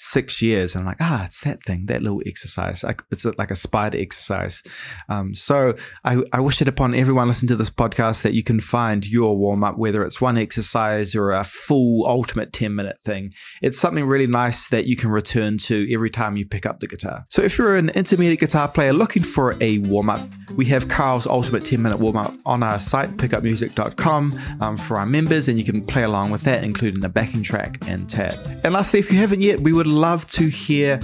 six 0.00 0.40
years. 0.40 0.74
And 0.74 0.82
I'm 0.82 0.86
like, 0.86 0.96
ah, 1.00 1.26
it's 1.26 1.42
that 1.42 1.62
thing, 1.62 1.84
that 1.84 2.02
little 2.02 2.22
exercise. 2.24 2.84
It's 3.10 3.24
like 3.24 3.50
a 3.50 3.56
spider 3.56 3.98
exercise. 3.98 4.62
Um, 5.10 5.34
so 5.34 5.74
I, 6.04 6.22
I 6.32 6.40
wish 6.40 6.62
it 6.62 6.68
upon 6.68 6.94
everyone 6.94 7.28
listening 7.28 7.48
to 7.48 7.56
this 7.56 7.68
podcast 7.68 8.22
that 8.22 8.32
you 8.32 8.42
can 8.42 8.60
find 8.60 9.06
your 9.06 9.36
warm 9.36 9.62
up, 9.62 9.76
whether 9.76 10.02
it's 10.02 10.18
one 10.18 10.38
exercise 10.38 11.14
or 11.14 11.32
a 11.32 11.44
full 11.44 12.06
ultimate 12.06 12.54
10 12.54 12.74
minute 12.74 12.98
thing. 13.00 13.32
It's 13.60 13.78
something 13.78 14.04
really 14.06 14.26
nice 14.26 14.68
that 14.70 14.86
you 14.86 14.96
can 14.96 15.10
return 15.10 15.58
to 15.58 15.92
every 15.92 16.10
time 16.10 16.38
you 16.38 16.46
pick 16.46 16.64
up 16.64 16.80
the 16.80 16.86
guitar. 16.86 17.26
So 17.28 17.42
if 17.42 17.58
you're 17.58 17.76
an 17.76 17.90
intermediate 17.90 18.40
guitar 18.40 18.68
player 18.68 18.94
looking 18.94 19.22
for 19.22 19.56
a 19.60 19.78
warm 19.78 20.08
up, 20.08 20.20
we 20.56 20.64
have 20.66 20.88
Karl's 20.88 21.26
ultimate 21.26 21.66
10 21.66 21.82
minute 21.82 21.98
warm 21.98 22.16
up 22.16 22.34
on 22.46 22.62
our 22.62 22.80
site, 22.80 23.10
pickupmusic.com, 23.18 24.38
um, 24.60 24.78
for 24.78 24.96
our 24.96 25.06
members, 25.06 25.46
and 25.48 25.58
you 25.58 25.64
can 25.64 25.84
play 25.84 26.04
along 26.04 26.30
with 26.30 26.42
that, 26.42 26.64
including 26.64 27.04
a 27.04 27.08
backing 27.08 27.42
track 27.42 27.76
and 27.86 28.08
tab. 28.08 28.38
And 28.64 28.72
lastly, 28.72 28.98
if 28.98 29.12
you 29.12 29.18
haven't 29.18 29.42
yet, 29.42 29.60
we 29.60 29.72
would 29.72 29.89
love 29.90 30.26
to 30.28 30.48
hear 30.48 30.98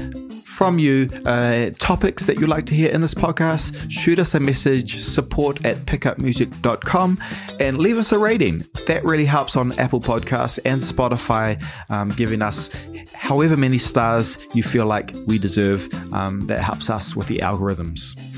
from 0.57 0.79
you 0.79 1.11
uh, 1.27 1.68
topics 1.79 2.25
that 2.25 2.40
you'd 2.40 2.49
like 2.49 2.64
to 2.64 2.75
hear 2.75 2.90
in 2.90 3.03
this 3.03 3.12
podcast, 3.12 3.90
shoot 3.90 4.18
us 4.18 4.35
a 4.35 4.40
message, 4.40 4.99
support 4.99 5.62
at 5.66 5.77
pickupmusic.com, 5.85 7.18
and 7.61 7.79
leave 7.79 7.99
us 7.99 8.11
a 8.11 8.18
rating. 8.18 8.64
That 8.87 9.05
really 9.05 9.27
helps 9.27 9.55
on 9.55 9.79
Apple 9.79 10.01
Podcasts 10.01 10.59
and 10.64 10.81
Spotify, 10.81 11.62
um, 11.90 12.09
giving 12.09 12.40
us 12.40 12.70
however 13.14 13.57
many 13.57 13.77
stars 13.77 14.38
you 14.55 14.62
feel 14.62 14.87
like 14.87 15.14
we 15.27 15.38
deserve. 15.38 15.88
Um, 16.12 16.46
that 16.46 16.62
helps 16.62 16.88
us 16.88 17.14
with 17.14 17.29
the 17.29 17.38
algorithms. 17.38 18.36